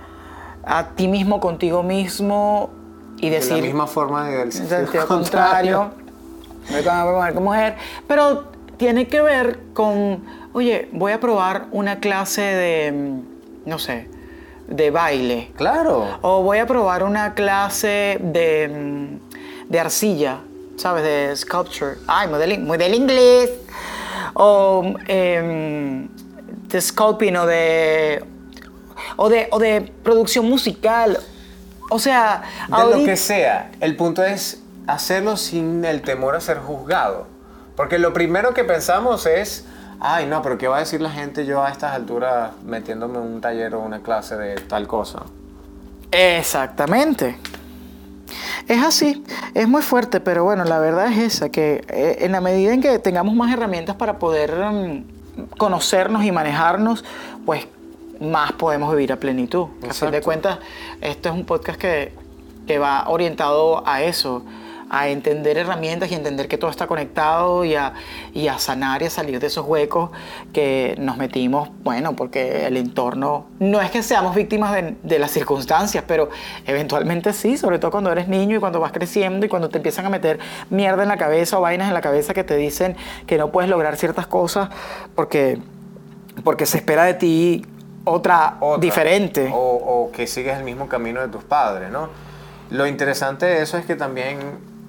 a 0.65 0.89
ti 0.95 1.07
mismo, 1.07 1.39
contigo 1.39 1.83
mismo 1.83 2.69
y 3.17 3.29
decir... 3.29 3.53
De 3.53 3.61
la 3.61 3.67
misma 3.67 3.87
forma 3.87 4.29
del 4.29 4.51
sentido 4.51 5.07
contrario. 5.07 5.91
contrario. 6.67 7.41
mujer, 7.41 7.75
pero 8.07 8.45
tiene 8.77 9.07
que 9.07 9.21
ver 9.21 9.59
con, 9.73 10.23
oye, 10.53 10.89
voy 10.91 11.11
a 11.11 11.19
probar 11.19 11.67
una 11.71 11.99
clase 11.99 12.41
de, 12.41 13.21
no 13.65 13.79
sé, 13.79 14.09
de 14.67 14.91
baile. 14.91 15.51
Claro. 15.55 16.17
O 16.21 16.41
voy 16.41 16.57
a 16.57 16.65
probar 16.65 17.03
una 17.03 17.35
clase 17.35 18.17
de, 18.19 18.67
mm, 18.67 19.69
de 19.69 19.79
arcilla, 19.79 20.39
¿sabes? 20.77 21.03
De 21.03 21.35
sculpture. 21.35 21.97
Ay, 22.07 22.27
modeling, 22.27 22.67
del 22.67 22.95
inglés. 22.95 23.51
O 24.33 24.95
eh, 25.07 26.07
de 26.67 26.81
sculpting 26.81 27.37
o 27.37 27.45
de, 27.45 28.21
o 29.15 29.29
de, 29.29 29.47
o 29.51 29.59
de 29.59 29.91
producción 30.03 30.47
musical. 30.47 31.19
O 31.89 31.99
sea, 31.99 32.43
de 32.67 32.97
lo 32.97 33.05
que 33.05 33.15
sea. 33.15 33.71
El 33.79 33.95
punto 33.95 34.23
es 34.23 34.61
hacerlo 34.87 35.37
sin 35.37 35.85
el 35.85 36.01
temor 36.01 36.35
a 36.35 36.41
ser 36.41 36.57
juzgado. 36.59 37.27
Porque 37.75 37.99
lo 37.99 38.13
primero 38.13 38.53
que 38.53 38.63
pensamos 38.63 39.25
es, 39.25 39.65
ay, 39.99 40.25
no, 40.25 40.41
pero 40.41 40.57
¿qué 40.57 40.67
va 40.67 40.77
a 40.77 40.79
decir 40.79 41.01
la 41.01 41.11
gente 41.11 41.45
yo 41.45 41.63
a 41.63 41.69
estas 41.69 41.93
alturas 41.93 42.51
metiéndome 42.63 43.17
en 43.17 43.23
un 43.23 43.41
taller 43.41 43.75
o 43.75 43.81
una 43.81 43.99
clase 43.99 44.35
de 44.37 44.55
tal 44.55 44.87
cosa? 44.87 45.23
Exactamente. 46.11 47.37
Es 48.67 48.83
así, 48.83 49.23
es 49.53 49.67
muy 49.67 49.81
fuerte, 49.81 50.19
pero 50.19 50.43
bueno, 50.43 50.63
la 50.63 50.79
verdad 50.79 51.11
es 51.11 51.35
esa, 51.35 51.49
que 51.49 51.85
eh, 51.89 52.17
en 52.21 52.31
la 52.31 52.41
medida 52.41 52.73
en 52.73 52.81
que 52.81 52.97
tengamos 52.97 53.35
más 53.35 53.53
herramientas 53.53 53.95
para 53.95 54.17
poder 54.17 54.55
mm, 54.55 55.03
conocernos 55.57 56.23
y 56.23 56.31
manejarnos, 56.31 57.03
pues 57.45 57.67
más 58.19 58.53
podemos 58.53 58.91
vivir 58.91 59.11
a 59.11 59.17
plenitud. 59.17 59.67
A 59.87 59.93
fin 59.93 60.11
de 60.11 60.21
cuentas, 60.21 60.59
esto 61.01 61.29
es 61.29 61.35
un 61.35 61.45
podcast 61.45 61.79
que, 61.79 62.13
que 62.67 62.79
va 62.79 63.05
orientado 63.07 63.87
a 63.87 64.01
eso, 64.03 64.43
a 64.89 65.09
entender 65.09 65.57
herramientas 65.57 66.11
y 66.11 66.15
entender 66.15 66.47
que 66.47 66.57
todo 66.57 66.69
está 66.69 66.87
conectado 66.87 67.65
y 67.65 67.75
a, 67.75 67.93
y 68.33 68.47
a 68.47 68.59
sanar 68.59 69.01
y 69.01 69.05
a 69.05 69.09
salir 69.09 69.39
de 69.39 69.47
esos 69.47 69.65
huecos 69.65 70.11
que 70.53 70.95
nos 70.99 71.17
metimos, 71.17 71.69
bueno, 71.83 72.15
porque 72.15 72.65
el 72.67 72.77
entorno, 72.77 73.47
no 73.59 73.81
es 73.81 73.89
que 73.91 74.03
seamos 74.03 74.35
víctimas 74.35 74.73
de, 74.73 74.95
de, 75.01 75.19
las 75.19 75.31
circunstancias, 75.31 76.03
pero 76.07 76.29
eventualmente 76.65 77.33
sí, 77.33 77.57
sobre 77.57 77.79
todo 77.79 77.91
cuando 77.91 78.11
eres 78.11 78.27
niño 78.27 78.57
y 78.57 78.59
cuando 78.59 78.79
vas 78.79 78.91
creciendo 78.91 79.45
y 79.45 79.49
cuando 79.49 79.69
te 79.69 79.77
empiezan 79.77 80.05
a 80.05 80.09
meter 80.09 80.39
mierda 80.69 81.03
en 81.03 81.09
la 81.09 81.17
cabeza 81.17 81.57
o 81.57 81.61
vainas 81.61 81.87
en 81.87 81.93
la 81.93 82.01
cabeza 82.01 82.33
que 82.33 82.43
te 82.43 82.55
dicen 82.55 82.95
que 83.25 83.37
no 83.37 83.51
puedes 83.51 83.69
lograr 83.69 83.97
ciertas 83.97 84.27
cosas 84.27 84.69
porque, 85.15 85.59
porque 86.43 86.65
se 86.65 86.77
espera 86.77 87.05
de 87.05 87.15
ti 87.15 87.65
otra, 88.05 88.57
diferente. 88.79 89.51
O, 89.53 89.57
o 89.57 90.11
que 90.11 90.25
sigues 90.25 90.57
el 90.57 90.63
mismo 90.63 90.87
camino 90.87 91.21
de 91.21 91.27
tus 91.27 91.43
padres, 91.43 91.91
¿no? 91.91 92.09
Lo 92.69 92.87
interesante 92.87 93.45
de 93.45 93.61
eso 93.61 93.77
es 93.77 93.85
que 93.85 93.95
también 93.95 94.39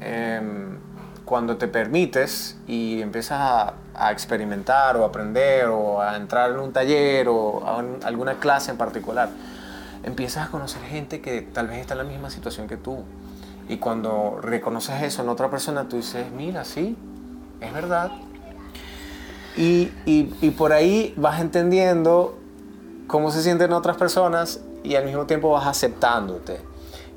Em, 0.00 0.76
cuando 1.24 1.56
te 1.56 1.68
permites 1.68 2.56
y 2.66 3.00
empiezas 3.00 3.38
a, 3.40 3.74
experimentar 4.12 4.94
o 4.98 5.06
aprender 5.06 5.68
o 5.68 6.02
a 6.02 6.16
entrar 6.16 6.50
en 6.50 6.58
un 6.58 6.70
taller 6.70 7.28
o 7.28 7.64
a 7.66 7.82
alguna 8.06 8.34
clase 8.34 8.70
en 8.70 8.76
particular, 8.76 9.30
empiezas 10.04 10.46
a 10.46 10.50
conocer 10.50 10.82
gente 10.82 11.22
que 11.22 11.40
tal 11.40 11.68
vez 11.68 11.78
está 11.78 11.94
en 11.94 11.98
la 11.98 12.04
misma 12.04 12.28
situación 12.28 12.68
que 12.68 12.76
tú. 12.76 13.04
Y 13.70 13.78
cuando 13.78 14.38
reconoces 14.42 15.02
eso 15.02 15.22
en 15.22 15.30
otra 15.30 15.48
persona, 15.48 15.88
tú 15.88 15.96
dices, 15.96 16.30
mira, 16.30 16.64
sí, 16.64 16.94
es 17.62 17.72
verdad. 17.72 18.12
Y, 19.56 19.90
y, 20.04 20.34
y 20.42 20.50
por 20.50 20.74
ahí 20.74 21.14
vas 21.16 21.40
entendiendo 21.40 22.38
cómo 23.06 23.30
se 23.30 23.42
sienten 23.42 23.72
otras 23.72 23.96
personas 23.96 24.60
y 24.82 24.94
al 24.94 25.04
mismo 25.04 25.26
tiempo 25.26 25.50
vas 25.50 25.66
aceptándote. 25.66 26.60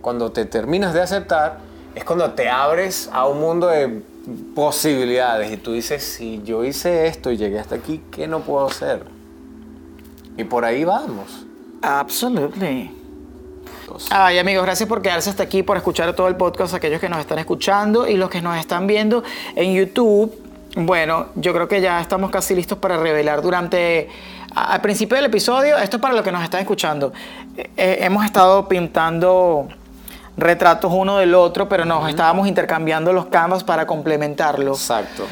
Cuando 0.02 0.32
te 0.32 0.45
terminas 0.45 0.93
de 0.93 1.02
aceptar, 1.02 1.60
es 1.95 2.04
cuando 2.04 2.32
te 2.32 2.49
abres 2.49 3.10
a 3.12 3.28
un 3.28 3.39
mundo 3.39 3.67
de 3.67 4.02
posibilidades 4.56 5.52
y 5.52 5.58
tú 5.58 5.73
dices, 5.73 6.04
si 6.04 6.41
yo 6.43 6.63
hice 6.63 7.08
esto 7.08 7.32
y 7.32 7.38
llegué 7.38 7.60
hasta 7.60 7.75
aquí, 7.75 8.02
¿qué 8.12 8.28
no 8.28 8.41
puedo 8.41 8.67
hacer? 8.67 9.04
Y 10.38 10.43
por 10.43 10.63
ahí 10.65 10.84
vamos. 10.84 11.45
Absolutely. 11.82 12.95
Ay, 14.12 14.38
amigos, 14.38 14.63
gracias 14.63 14.88
por 14.88 15.02
quedarse 15.02 15.30
hasta 15.30 15.43
aquí, 15.43 15.63
por 15.63 15.75
escuchar 15.78 16.13
todo 16.15 16.28
el 16.28 16.36
podcast, 16.36 16.73
aquellos 16.73 17.02
que 17.02 17.10
nos 17.10 17.19
están 17.19 17.39
escuchando 17.39 18.08
y 18.08 18.15
los 18.15 18.30
que 18.30 18.41
nos 18.41 18.58
están 18.58 18.88
viendo 18.88 19.23
en 19.56 19.73
YouTube. 19.73 20.32
Bueno, 20.75 21.28
yo 21.36 21.54
creo 21.54 21.67
que 21.67 21.82
ya 21.82 21.99
estamos 21.99 22.30
casi 22.30 22.54
listos 22.54 22.78
para 22.78 22.97
revelar 22.97 23.41
durante 23.41 24.08
al 24.55 24.81
principio 24.81 25.15
del 25.15 25.25
episodio, 25.25 25.77
esto 25.77 25.97
es 25.97 26.01
para 26.01 26.13
los 26.13 26.23
que 26.23 26.31
nos 26.31 26.43
están 26.43 26.62
escuchando. 26.62 27.13
Eh, 27.55 27.69
eh, 27.77 27.97
hemos 28.01 28.25
estado 28.25 28.67
pintando 28.67 29.67
retratos 30.38 30.91
uno 30.93 31.17
del 31.17 31.35
otro, 31.35 31.67
pero 31.69 31.85
nos 31.85 32.09
estábamos 32.09 32.47
intercambiando 32.47 33.13
los 33.13 33.27
canvas 33.27 33.63
para 33.63 33.85
complementarlo. 33.85 34.71
Exacto. 34.71 35.25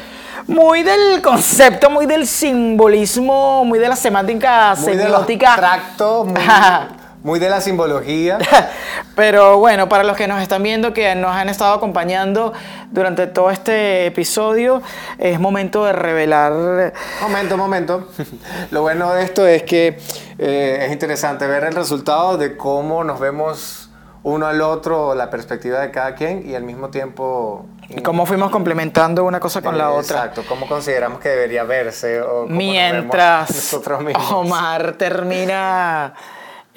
Muy 0.46 0.82
del 0.82 1.20
concepto, 1.20 1.90
muy 1.90 2.06
del 2.06 2.26
simbolismo, 2.26 3.64
muy 3.64 3.78
de 3.78 3.88
la 3.88 3.96
semántica 3.96 4.74
muy 4.76 4.84
semiótica. 4.84 5.52
abstracto, 5.52 6.24
muy, 6.24 6.40
muy, 7.22 7.38
de 7.38 7.48
la 7.48 7.60
simbología. 7.60 8.38
Pero 9.14 9.58
bueno, 9.58 9.88
para 9.88 10.04
los 10.04 10.16
que 10.16 10.28
nos 10.28 10.40
están 10.40 10.62
viendo, 10.62 10.92
que 10.92 11.14
nos 11.14 11.32
han 11.32 11.48
estado 11.48 11.74
acompañando 11.74 12.52
durante 12.90 13.26
todo 13.26 13.50
este 13.50 14.06
episodio, 14.06 14.82
es 15.18 15.40
momento 15.40 15.84
de 15.84 15.92
revelar. 15.92 16.92
Momento, 17.20 17.56
momento. 17.56 18.08
Lo 18.70 18.82
bueno 18.82 19.12
de 19.12 19.24
esto 19.24 19.46
es 19.46 19.64
que 19.64 19.98
eh, 20.38 20.84
es 20.86 20.92
interesante 20.92 21.46
ver 21.46 21.64
el 21.64 21.74
resultado 21.74 22.38
de 22.38 22.56
cómo 22.56 23.02
nos 23.02 23.18
vemos 23.18 23.88
uno 24.22 24.46
al 24.46 24.60
otro, 24.60 25.14
la 25.14 25.30
perspectiva 25.30 25.80
de 25.80 25.90
cada 25.90 26.14
quien 26.14 26.48
y 26.48 26.54
al 26.54 26.62
mismo 26.62 26.90
tiempo... 26.90 27.66
Y 27.88 28.02
cómo 28.02 28.26
fuimos 28.26 28.50
complementando 28.50 29.24
una 29.24 29.40
cosa 29.40 29.62
con 29.62 29.78
la 29.78 29.90
otra. 29.90 30.18
Exacto, 30.18 30.44
cómo 30.46 30.68
consideramos 30.68 31.20
que 31.20 31.30
debería 31.30 31.64
verse. 31.64 32.20
O 32.20 32.46
Mientras 32.46 33.72
Omar 34.30 34.92
termina 34.92 36.12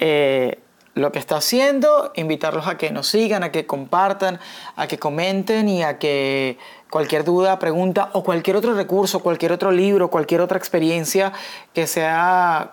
eh, 0.04 0.58
lo 0.94 1.12
que 1.12 1.20
está 1.20 1.36
haciendo, 1.36 2.10
invitarlos 2.16 2.66
a 2.66 2.76
que 2.76 2.90
nos 2.90 3.06
sigan, 3.06 3.44
a 3.44 3.52
que 3.52 3.66
compartan, 3.66 4.40
a 4.74 4.88
que 4.88 4.98
comenten 4.98 5.68
y 5.68 5.84
a 5.84 5.96
que 5.96 6.58
cualquier 6.90 7.22
duda, 7.22 7.60
pregunta 7.60 8.10
o 8.12 8.24
cualquier 8.24 8.56
otro 8.56 8.74
recurso, 8.74 9.20
cualquier 9.20 9.52
otro 9.52 9.70
libro, 9.70 10.10
cualquier 10.10 10.40
otra 10.40 10.58
experiencia 10.58 11.32
que 11.72 11.86
sea 11.86 12.72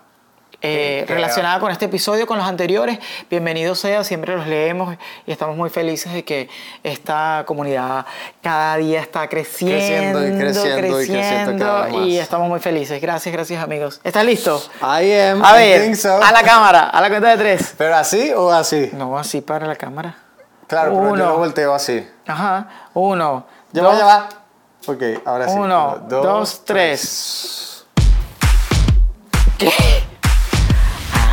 eh, 0.61 1.05
relacionada 1.07 1.59
con 1.59 1.71
este 1.71 1.85
episodio, 1.85 2.27
con 2.27 2.37
los 2.37 2.45
anteriores. 2.45 2.99
Bienvenido 3.29 3.75
sea, 3.75 4.03
siempre 4.03 4.35
los 4.35 4.45
leemos 4.45 4.97
y 5.25 5.31
estamos 5.31 5.55
muy 5.55 5.69
felices 5.69 6.11
de 6.11 6.25
que 6.25 6.49
esta 6.83 7.43
comunidad 7.45 8.05
cada 8.41 8.75
día 8.75 8.99
está 8.99 9.29
creciendo, 9.29 10.19
creciendo 10.19 10.27
y 10.27 10.39
creciendo, 10.39 10.97
creciendo 10.97 12.05
y, 12.05 12.17
estamos 12.17 12.49
muy 12.49 12.59
felices. 12.59 13.01
Gracias, 13.01 13.31
gracias 13.31 13.63
amigos. 13.63 14.01
¿Estás 14.03 14.25
listo? 14.25 14.61
I 14.81 15.13
am. 15.13 15.45
A 15.45 15.53
ver, 15.53 15.93
a 16.05 16.31
la 16.31 16.43
cámara, 16.43 16.89
a 16.89 16.99
la 17.01 17.09
cuenta 17.09 17.29
de 17.29 17.37
tres. 17.37 17.73
¿Pero 17.77 17.95
así 17.95 18.31
o 18.31 18.51
así? 18.51 18.89
No, 18.93 19.17
así 19.17 19.39
para 19.39 19.65
la 19.65 19.77
cámara. 19.77 20.17
Claro, 20.67 20.93
Uno. 20.93 21.11
pero 21.13 21.15
yo 21.15 21.25
lo 21.31 21.37
volteo 21.37 21.73
así. 21.73 22.05
Ajá. 22.27 22.67
Uno. 22.93 23.45
Ya 23.71 23.83
va, 23.83 23.97
ya 23.97 24.05
va. 24.05 24.29
Ok, 24.87 25.03
ahora 25.25 25.47
sí. 25.47 25.55
Uno, 25.55 25.99
dos, 26.09 26.63
tres. 26.65 27.85
¿Qué? 29.57 29.98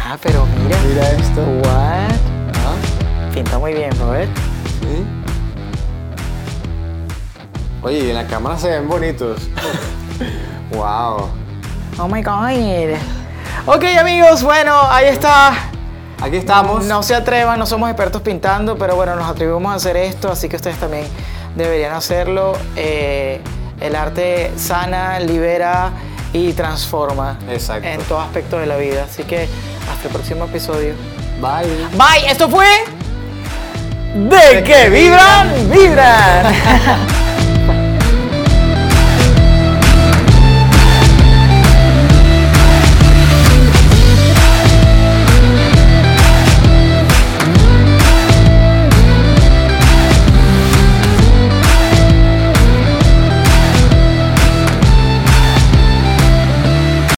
Ah, 0.09 0.17
pero 0.23 0.47
mira. 0.63 0.79
Mira 0.87 1.11
esto. 1.11 1.41
What? 1.65 3.35
Pinta 3.35 3.59
muy 3.59 3.75
bien, 3.75 3.91
Robert. 3.99 4.31
Sí. 4.81 5.05
Oye, 7.83 7.99
y 7.99 8.11
en 8.11 8.15
la 8.15 8.25
cámara 8.29 8.57
se 8.57 8.71
ven 8.71 8.89
bonitos. 8.89 9.49
Wow. 10.73 11.31
Oh 11.99 12.09
my 12.09 12.23
god. 12.23 12.99
Ok 13.67 13.85
amigos, 13.99 14.43
bueno, 14.43 14.75
ahí 14.91 15.07
está. 15.07 15.53
Aquí 16.21 16.37
estamos. 16.37 16.85
No 16.87 17.03
se 17.05 17.15
atrevan, 17.15 17.59
no 17.59 17.67
somos 17.67 17.89
expertos 17.89 18.21
pintando, 18.21 18.77
pero 18.77 18.97
bueno, 18.97 19.15
nos 19.15 19.31
atrevimos 19.31 19.73
a 19.73 19.77
hacer 19.77 19.97
esto, 19.97 20.31
así 20.31 20.49
que 20.49 20.57
ustedes 20.57 20.77
también 20.79 21.07
deberían 21.55 21.95
hacerlo. 21.95 22.55
Eh, 22.75 23.41
el 23.81 23.95
arte 23.95 24.51
sana, 24.57 25.21
libera 25.21 25.93
y 26.33 26.53
transforma 26.53 27.39
Exacto. 27.49 27.87
en 27.89 28.01
todo 28.03 28.21
aspecto 28.21 28.59
de 28.59 28.67
la 28.67 28.77
vida. 28.77 29.05
Así 29.05 29.23
que 29.23 29.49
hasta 29.91 30.09
el 30.09 30.13
próximo 30.13 30.45
episodio. 30.45 30.95
Bye. 31.41 31.67
Bye, 31.97 32.31
esto 32.31 32.49
fue... 32.49 32.67
De 34.15 34.65
que 34.65 34.89
vibran, 34.89 35.71
vibran. 35.71 36.55